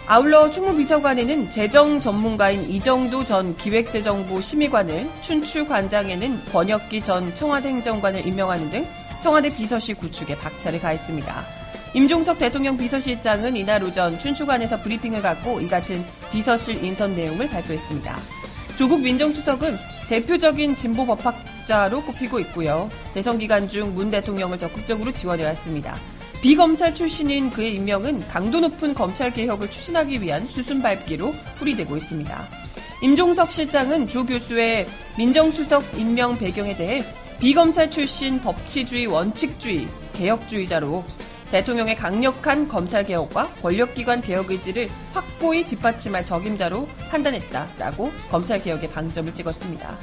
아울러 0.06 0.48
충무비서관에는 0.48 1.50
재정 1.50 1.98
전문가인 1.98 2.62
이정도 2.70 3.24
전 3.24 3.56
기획재정부 3.56 4.40
심의관을, 4.40 5.10
춘추 5.20 5.66
관장에는 5.66 6.44
권혁기 6.52 7.02
전 7.02 7.34
청와대 7.34 7.70
행정관을 7.70 8.24
임명하는 8.24 8.70
등 8.70 8.86
청와대 9.20 9.48
비서실 9.48 9.96
구축에 9.96 10.36
박차를 10.38 10.78
가했습니다. 10.78 11.44
임종석 11.94 12.38
대통령 12.38 12.76
비서실장은 12.76 13.56
이날 13.56 13.82
오전 13.82 14.16
춘추관에서 14.18 14.80
브리핑을 14.82 15.22
갖고 15.22 15.60
이 15.60 15.66
같은 15.66 16.04
비서실 16.30 16.84
인선 16.84 17.16
내용을 17.16 17.48
발표했습니다. 17.48 18.16
조국 18.78 19.00
민정수석은 19.00 19.76
대표적인 20.08 20.76
진보 20.76 21.04
법학 21.04 21.55
자로 21.66 22.02
꼽히고 22.02 22.38
있고요. 22.40 22.88
대선 23.12 23.38
기간 23.38 23.68
중 23.68 23.94
문 23.94 24.08
대통령을 24.08 24.58
적극적으로 24.58 25.12
지원해왔습니다. 25.12 25.98
비검찰 26.40 26.94
출신인 26.94 27.50
그의 27.50 27.74
임명은 27.74 28.28
강도 28.28 28.60
높은 28.60 28.94
검찰 28.94 29.32
개혁을 29.32 29.70
추진하기 29.70 30.20
위한 30.22 30.46
수순 30.46 30.80
밟기로 30.80 31.34
풀이되고 31.56 31.96
있습니다. 31.96 32.48
임종석 33.02 33.50
실장은 33.50 34.08
조 34.08 34.24
교수의 34.24 34.86
민정수석 35.18 35.82
임명 35.98 36.38
배경에 36.38 36.74
대해 36.76 37.04
비검찰 37.40 37.90
출신 37.90 38.40
법치주의 38.40 39.06
원칙주의 39.06 39.88
개혁주의자로 40.14 41.04
대통령의 41.50 41.96
강력한 41.96 42.66
검찰 42.66 43.04
개혁과 43.04 43.54
권력기관 43.62 44.20
개혁 44.20 44.50
의지를 44.50 44.88
확고히 45.12 45.64
뒷받침할 45.66 46.24
적임자로 46.24 46.88
판단했다라고 47.10 48.12
검찰 48.30 48.62
개혁의 48.62 48.90
방점을 48.90 49.32
찍었습니다. 49.34 49.96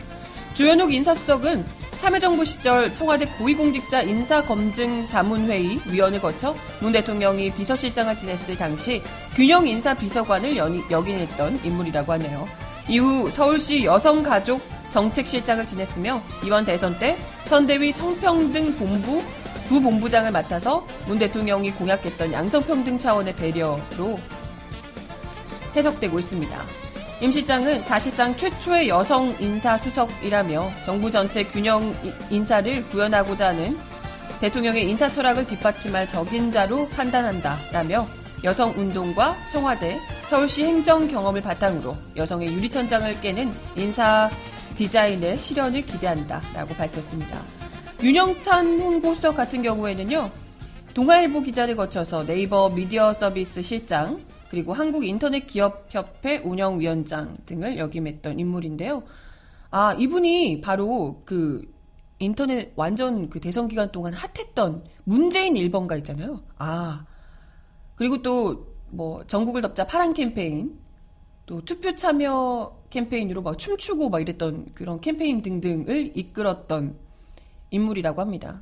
조현욱 0.53 0.93
인사수석은 0.93 1.65
참여정부 1.97 2.45
시절 2.45 2.93
청와대 2.93 3.25
고위공직자 3.25 4.03
인사검증자문회의 4.03 5.79
위원을 5.87 6.21
거쳐 6.21 6.55
문 6.79 6.91
대통령이 6.91 7.51
비서실장을 7.53 8.15
지냈을 8.15 8.55
당시 8.57 9.01
균형 9.35 9.67
인사비서관을 9.67 10.55
역임했던 10.91 11.61
인물이라고 11.63 12.11
하네요. 12.13 12.47
이후 12.87 13.31
서울시 13.31 13.83
여성가족 13.83 14.61
정책실장을 14.91 15.65
지냈으며 15.65 16.21
이번 16.45 16.65
대선 16.65 16.99
때 16.99 17.17
선대위 17.45 17.91
성평등 17.93 18.75
본부 18.75 19.23
부본부장을 19.69 20.31
맡아서 20.31 20.85
문 21.07 21.17
대통령이 21.17 21.71
공약했던 21.71 22.31
양성평등 22.31 22.99
차원의 22.99 23.35
배려로 23.37 24.19
해석되고 25.75 26.19
있습니다. 26.19 26.82
임 27.23 27.31
실장은 27.31 27.81
사실상 27.83 28.35
최초의 28.35 28.89
여성 28.89 29.33
인사 29.39 29.77
수석이라며 29.77 30.69
정부 30.83 31.09
전체 31.09 31.41
균형 31.45 31.95
인사를 32.29 32.83
구현하고자 32.89 33.47
하는 33.47 33.79
대통령의 34.41 34.89
인사 34.89 35.09
철학을 35.09 35.47
뒷받침할 35.47 36.09
적임자로 36.09 36.89
판단한다라며 36.89 38.05
여성 38.43 38.77
운동과 38.77 39.37
청와대, 39.49 40.01
서울시 40.27 40.65
행정 40.65 41.07
경험을 41.07 41.39
바탕으로 41.39 41.95
여성의 42.17 42.53
유리천장을 42.55 43.21
깨는 43.21 43.53
인사 43.77 44.29
디자인의 44.75 45.37
실현을 45.37 45.83
기대한다라고 45.83 46.73
밝혔습니다. 46.75 47.41
윤영찬 48.01 48.81
홍보수석 48.81 49.37
같은 49.37 49.61
경우에는요. 49.61 50.29
동아일보 50.93 51.41
기자를 51.43 51.77
거쳐서 51.77 52.25
네이버 52.25 52.67
미디어 52.67 53.13
서비스 53.13 53.61
실장 53.61 54.19
그리고 54.53 54.73
한국인터넷기업협회 54.73 56.43
운영위원장 56.43 57.37
등을 57.47 57.79
역임했던 57.79 58.39
인물인데요. 58.39 59.01
아 59.71 59.93
이분이 59.93 60.61
바로 60.61 61.23
그 61.25 61.73
인터넷 62.19 62.71
완전 62.75 63.31
그 63.31 63.39
대선 63.39 63.67
기간 63.67 63.91
동안 63.91 64.13
핫했던 64.13 64.83
문재인 65.05 65.55
1번가 65.55 65.97
있잖아요. 65.97 66.43
아 66.59 67.05
그리고 67.95 68.21
또 68.21 68.73
뭐 68.93 69.25
전국을 69.25 69.61
덮자 69.61 69.87
파란 69.87 70.13
캠페인 70.13 70.79
또 71.45 71.65
투표 71.65 71.95
참여 71.95 72.83
캠페인으로 72.91 73.41
막 73.41 73.57
춤추고 73.57 74.09
막 74.09 74.21
이랬던 74.21 74.73
그런 74.75 75.01
캠페인 75.01 75.41
등등을 75.41 76.15
이끌었던 76.15 76.95
인물이라고 77.71 78.21
합니다. 78.21 78.61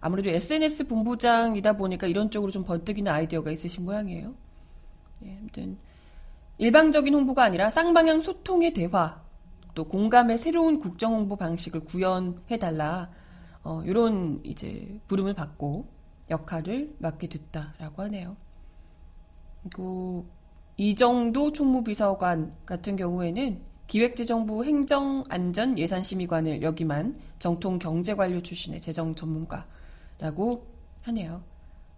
아무래도 0.00 0.30
SNS 0.30 0.86
본부장이다 0.86 1.76
보니까 1.76 2.06
이런 2.06 2.30
쪽으로 2.30 2.52
좀 2.52 2.64
번뜩이는 2.64 3.10
아이디어가 3.10 3.50
있으신 3.50 3.84
모양이에요. 3.84 4.32
네, 5.20 5.36
아무튼 5.40 5.78
일방적인 6.58 7.14
홍보가 7.14 7.44
아니라 7.44 7.70
쌍방향 7.70 8.20
소통의 8.20 8.74
대화, 8.74 9.22
또 9.74 9.84
공감의 9.86 10.38
새로운 10.38 10.80
국정 10.80 11.14
홍보 11.14 11.36
방식을 11.36 11.84
구현해 11.84 12.58
달라. 12.58 13.10
어, 13.62 13.82
이런 13.84 14.40
이제 14.44 15.00
부름을 15.06 15.34
받고 15.34 15.86
역할을 16.30 16.96
맡게 16.98 17.28
됐다라고 17.28 18.02
하네요. 18.02 18.36
그리고 19.62 20.26
이정도 20.76 21.52
총무비서관 21.52 22.54
같은 22.64 22.96
경우에는 22.96 23.60
기획재정부 23.86 24.64
행정안전예산심의관을 24.64 26.62
역임한 26.62 27.18
정통 27.38 27.78
경제관료 27.78 28.42
출신의 28.42 28.80
재정 28.80 29.14
전문가라고 29.14 30.66
하네요. 31.02 31.42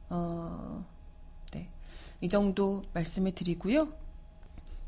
어, 0.09 0.85
네. 0.85 1.00
이 2.21 2.29
정도 2.29 2.83
말씀을 2.93 3.33
드리고요. 3.33 3.89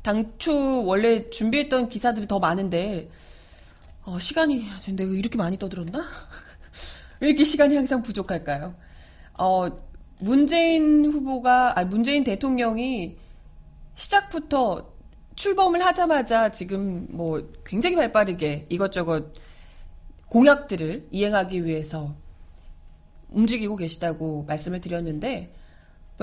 당초 0.01 0.85
원래 0.85 1.25
준비했던 1.25 1.89
기사들이 1.89 2.27
더 2.27 2.39
많은데, 2.39 3.09
어, 4.03 4.19
시간이, 4.19 4.65
내가 4.95 5.11
이렇게 5.11 5.37
많이 5.37 5.57
떠들었나? 5.57 5.99
왜 7.21 7.29
이렇게 7.29 7.43
시간이 7.43 7.75
항상 7.75 8.03
부족할까요? 8.03 8.75
어, 9.37 9.67
문재인 10.19 11.05
후보가, 11.05 11.79
아, 11.79 11.85
문재인 11.85 12.23
대통령이 12.23 13.17
시작부터 13.95 14.93
출범을 15.35 15.83
하자마자 15.83 16.51
지금 16.51 17.07
뭐 17.09 17.51
굉장히 17.65 17.95
발빠르게 17.95 18.67
이것저것 18.69 19.33
공약들을 20.29 21.07
이행하기 21.11 21.65
위해서 21.65 22.15
움직이고 23.29 23.75
계시다고 23.75 24.43
말씀을 24.47 24.81
드렸는데 24.81 25.53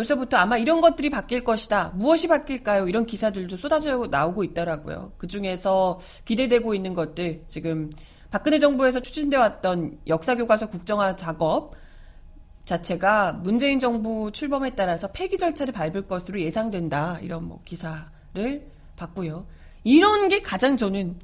벌써부터 0.00 0.38
아마 0.38 0.56
이런 0.56 0.80
것들이 0.80 1.10
바뀔 1.10 1.44
것이다. 1.44 1.92
무엇이 1.94 2.26
바뀔까요? 2.26 2.88
이런 2.88 3.04
기사들도 3.04 3.56
쏟아져 3.56 4.06
나오고 4.10 4.44
있더라고요. 4.44 5.12
그 5.18 5.26
중에서 5.26 6.00
기대되고 6.24 6.74
있는 6.74 6.94
것들, 6.94 7.44
지금 7.48 7.90
박근혜 8.30 8.58
정부에서 8.58 9.00
추진되어 9.00 9.40
왔던 9.40 9.98
역사교과서 10.06 10.68
국정화 10.68 11.16
작업 11.16 11.74
자체가 12.64 13.32
문재인 13.32 13.78
정부 13.78 14.30
출범에 14.32 14.74
따라서 14.74 15.08
폐기 15.08 15.36
절차를 15.36 15.74
밟을 15.74 16.06
것으로 16.06 16.40
예상된다. 16.40 17.18
이런 17.20 17.44
뭐 17.44 17.60
기사를 17.64 18.70
봤고요. 18.96 19.46
이런 19.84 20.28
게 20.28 20.40
가장 20.40 20.76
저는 20.76 21.18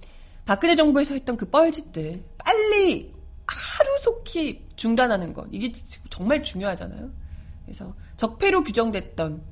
박근혜 0.44 0.74
정부에서 0.74 1.14
했던 1.14 1.36
그 1.36 1.48
뻘짓들 1.48 2.22
빨리 2.38 3.14
하루속히 3.46 4.66
중단하는 4.76 5.32
것 5.32 5.46
이게 5.50 5.72
정말 6.10 6.42
중요하잖아요. 6.42 7.10
그래서 7.64 7.94
적폐로 8.16 8.62
규정됐던 8.62 9.42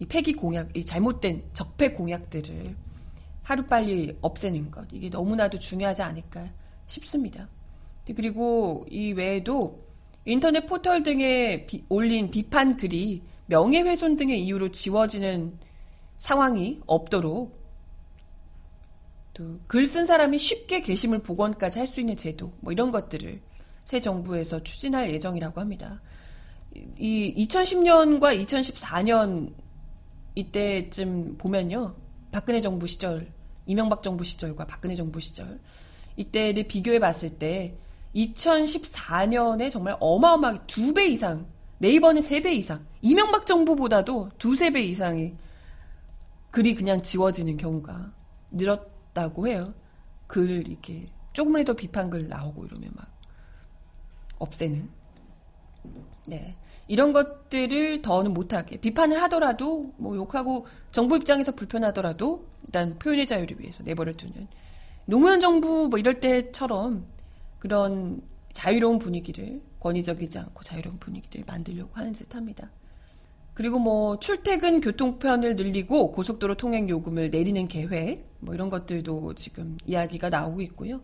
이 0.00 0.06
폐기 0.06 0.32
공약, 0.32 0.74
이 0.76 0.84
잘못된 0.84 1.44
적폐 1.52 1.92
공약들을 1.92 2.76
하루빨리 3.42 4.18
없애는 4.20 4.70
것 4.70 4.86
이게 4.92 5.08
너무나도 5.08 5.58
중요하지 5.58 6.02
않을까 6.02 6.48
싶습니다. 6.86 7.48
그리고 8.14 8.86
이 8.90 9.12
외에도 9.12 9.86
인터넷 10.24 10.66
포털 10.66 11.02
등에 11.02 11.66
비, 11.66 11.84
올린 11.88 12.30
비판 12.30 12.76
글이 12.76 13.22
명예훼손 13.46 14.16
등의 14.16 14.42
이유로 14.44 14.70
지워지는 14.70 15.58
상황이 16.18 16.80
없도록 16.86 17.58
글쓴 19.66 20.04
사람이 20.06 20.38
쉽게 20.38 20.82
게시물 20.82 21.20
복원까지 21.20 21.78
할 21.78 21.86
수 21.86 22.00
있는 22.00 22.16
제도 22.16 22.52
뭐 22.60 22.72
이런 22.72 22.90
것들을 22.90 23.40
새 23.84 24.00
정부에서 24.00 24.62
추진할 24.62 25.12
예정이라고 25.14 25.60
합니다. 25.60 26.00
이 26.74 27.46
2010년과 27.46 28.40
2014년 28.44 29.52
이때쯤 30.34 31.36
보면요. 31.38 31.94
박근혜 32.30 32.60
정부 32.60 32.86
시절, 32.86 33.32
이명박 33.66 34.02
정부 34.02 34.24
시절과 34.24 34.66
박근혜 34.66 34.94
정부 34.94 35.20
시절 35.20 35.60
이때를 36.16 36.64
비교해 36.68 36.98
봤을 36.98 37.30
때 37.38 37.76
2014년에 38.14 39.70
정말 39.70 39.96
어마어마하게 40.00 40.60
두 40.66 40.92
배 40.94 41.06
이상, 41.08 41.46
네이버는 41.78 42.22
세 42.22 42.40
배 42.40 42.54
이상, 42.54 42.84
이명박 43.02 43.46
정부보다도 43.46 44.30
두세 44.38 44.70
배 44.70 44.82
이상의 44.82 45.36
글이 46.50 46.74
그냥 46.74 47.02
지워지는 47.02 47.56
경우가 47.56 48.12
늘었다고 48.50 49.48
해요. 49.48 49.74
글 50.26 50.66
이렇게 50.66 51.08
조금이라도 51.32 51.74
비판글 51.74 52.28
나오고 52.28 52.66
이러면 52.66 52.90
막 52.94 53.06
없애는. 54.38 54.88
네. 56.28 56.54
이런 56.88 57.12
것들을 57.12 58.02
더는 58.02 58.34
못하게 58.34 58.76
비판을 58.78 59.20
하더라도 59.22 59.92
뭐 59.96 60.14
욕하고 60.16 60.66
정부 60.92 61.16
입장에서 61.16 61.52
불편하더라도 61.52 62.46
일단 62.64 62.98
표현의 62.98 63.26
자유를 63.26 63.60
위해서 63.60 63.82
내버려 63.82 64.12
두는 64.12 64.46
노무현 65.06 65.40
정부 65.40 65.88
뭐 65.88 65.98
이럴 65.98 66.20
때처럼 66.20 67.06
그런 67.58 68.20
자유로운 68.52 68.98
분위기를 68.98 69.60
권위적이지 69.80 70.38
않고 70.38 70.62
자유로운 70.62 70.98
분위기를 70.98 71.44
만들려고 71.46 71.90
하는 71.94 72.12
듯합니다. 72.12 72.70
그리고 73.54 73.78
뭐 73.78 74.18
출퇴근 74.18 74.80
교통편을 74.80 75.56
늘리고 75.56 76.12
고속도로 76.12 76.56
통행 76.56 76.88
요금을 76.88 77.30
내리는 77.30 77.66
계획 77.68 78.24
뭐 78.40 78.54
이런 78.54 78.70
것들도 78.70 79.34
지금 79.34 79.76
이야기가 79.86 80.28
나오고 80.28 80.60
있고요. 80.62 81.00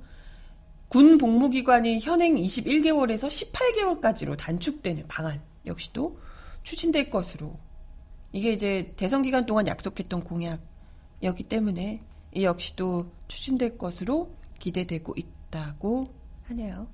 군 0.95 1.19
복무기관이 1.19 1.99
현행 1.99 2.37
21개월에서 2.37 3.27
18개월까지로 3.27 4.39
단축되는 4.39 5.09
방안 5.09 5.43
역시도 5.67 6.21
추진될 6.63 7.11
것으로 7.11 7.59
이게 8.31 8.53
이제 8.53 8.95
대선 8.95 9.23
기간 9.23 9.45
동안 9.45 9.67
약속했던 9.67 10.23
공약이었기 10.23 11.43
때문에 11.49 11.99
이 12.31 12.45
역시도 12.45 13.11
추진될 13.27 13.77
것으로 13.77 14.37
기대되고 14.61 15.17
있다고 15.17 16.15
하네요. 16.45 16.87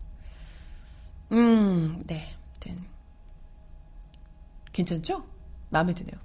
음, 1.33 2.03
네. 2.07 2.35
괜찮죠? 4.73 5.27
마음에 5.69 5.93
드네요. 5.93 6.19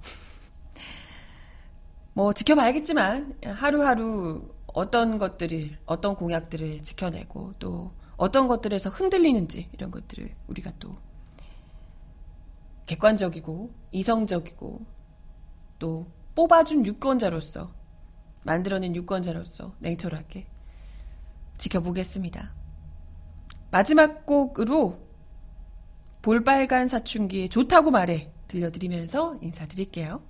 뭐 2.14 2.32
지켜봐야겠지만 2.32 3.38
하루하루 3.44 4.55
어떤 4.76 5.16
것들을 5.16 5.78
어떤 5.86 6.14
공약들을 6.14 6.82
지켜내고 6.82 7.54
또 7.58 7.92
어떤 8.18 8.46
것들에서 8.46 8.90
흔들리는지 8.90 9.70
이런 9.72 9.90
것들을 9.90 10.30
우리가 10.48 10.70
또 10.78 10.98
객관적이고 12.84 13.70
이성적이고 13.92 14.84
또 15.78 16.06
뽑아준 16.34 16.84
유권자로서 16.84 17.72
만들어낸 18.42 18.94
유권자로서 18.94 19.76
냉철하게 19.78 20.46
지켜보겠습니다. 21.56 22.52
마지막 23.70 24.26
곡으로 24.26 25.00
볼빨간 26.20 26.86
사춘기의 26.86 27.48
좋다고 27.48 27.90
말해 27.90 28.30
들려드리면서 28.46 29.36
인사드릴게요. 29.40 30.20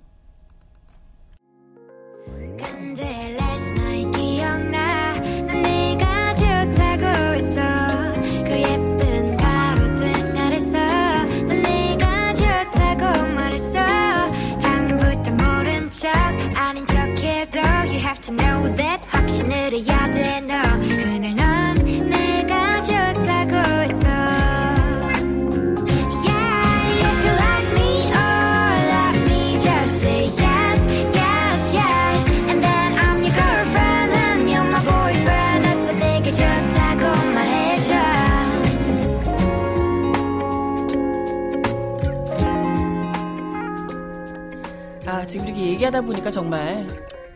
얘기하다 45.87 46.01
보니까 46.01 46.31
정말 46.31 46.85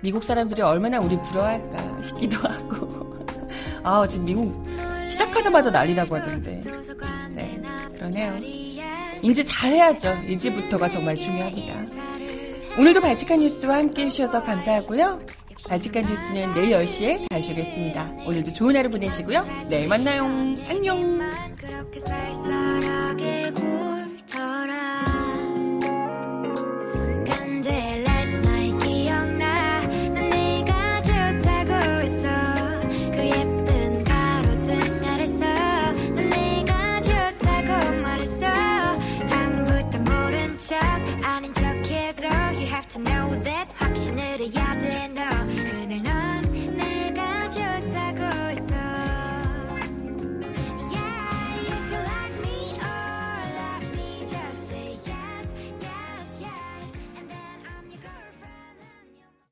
미국 0.02 0.24
사람들이 0.24 0.62
얼마나 0.62 1.00
우리 1.00 1.20
부러워할까 1.22 2.02
싶기도 2.02 2.38
하고. 2.48 3.26
아, 3.84 4.06
지금 4.08 4.26
미국 4.26 4.68
시작하자마자 5.10 5.72
난리라고 5.72 6.16
하던데. 6.16 6.62
네, 7.32 7.62
그러네요. 7.94 8.40
인지 9.22 9.46
잘해야죠. 9.46 10.18
인지부터가 10.28 10.90
정말 10.90 11.16
중요합니다. 11.16 11.74
오늘도 12.78 13.02
발칙한 13.02 13.40
뉴스와 13.40 13.78
함께 13.78 14.06
해주셔서 14.06 14.44
감사하고요. 14.44 15.20
발칙한 15.68 16.06
뉴스는 16.10 16.54
내일 16.54 16.76
10시에 16.76 17.28
다시 17.30 17.52
오겠습니다. 17.52 18.12
오늘도 18.26 18.54
좋은 18.54 18.76
하루 18.76 18.90
보내시고요. 18.90 19.44
내일 19.70 19.88
만나요. 19.88 20.24
안녕. 20.68 21.20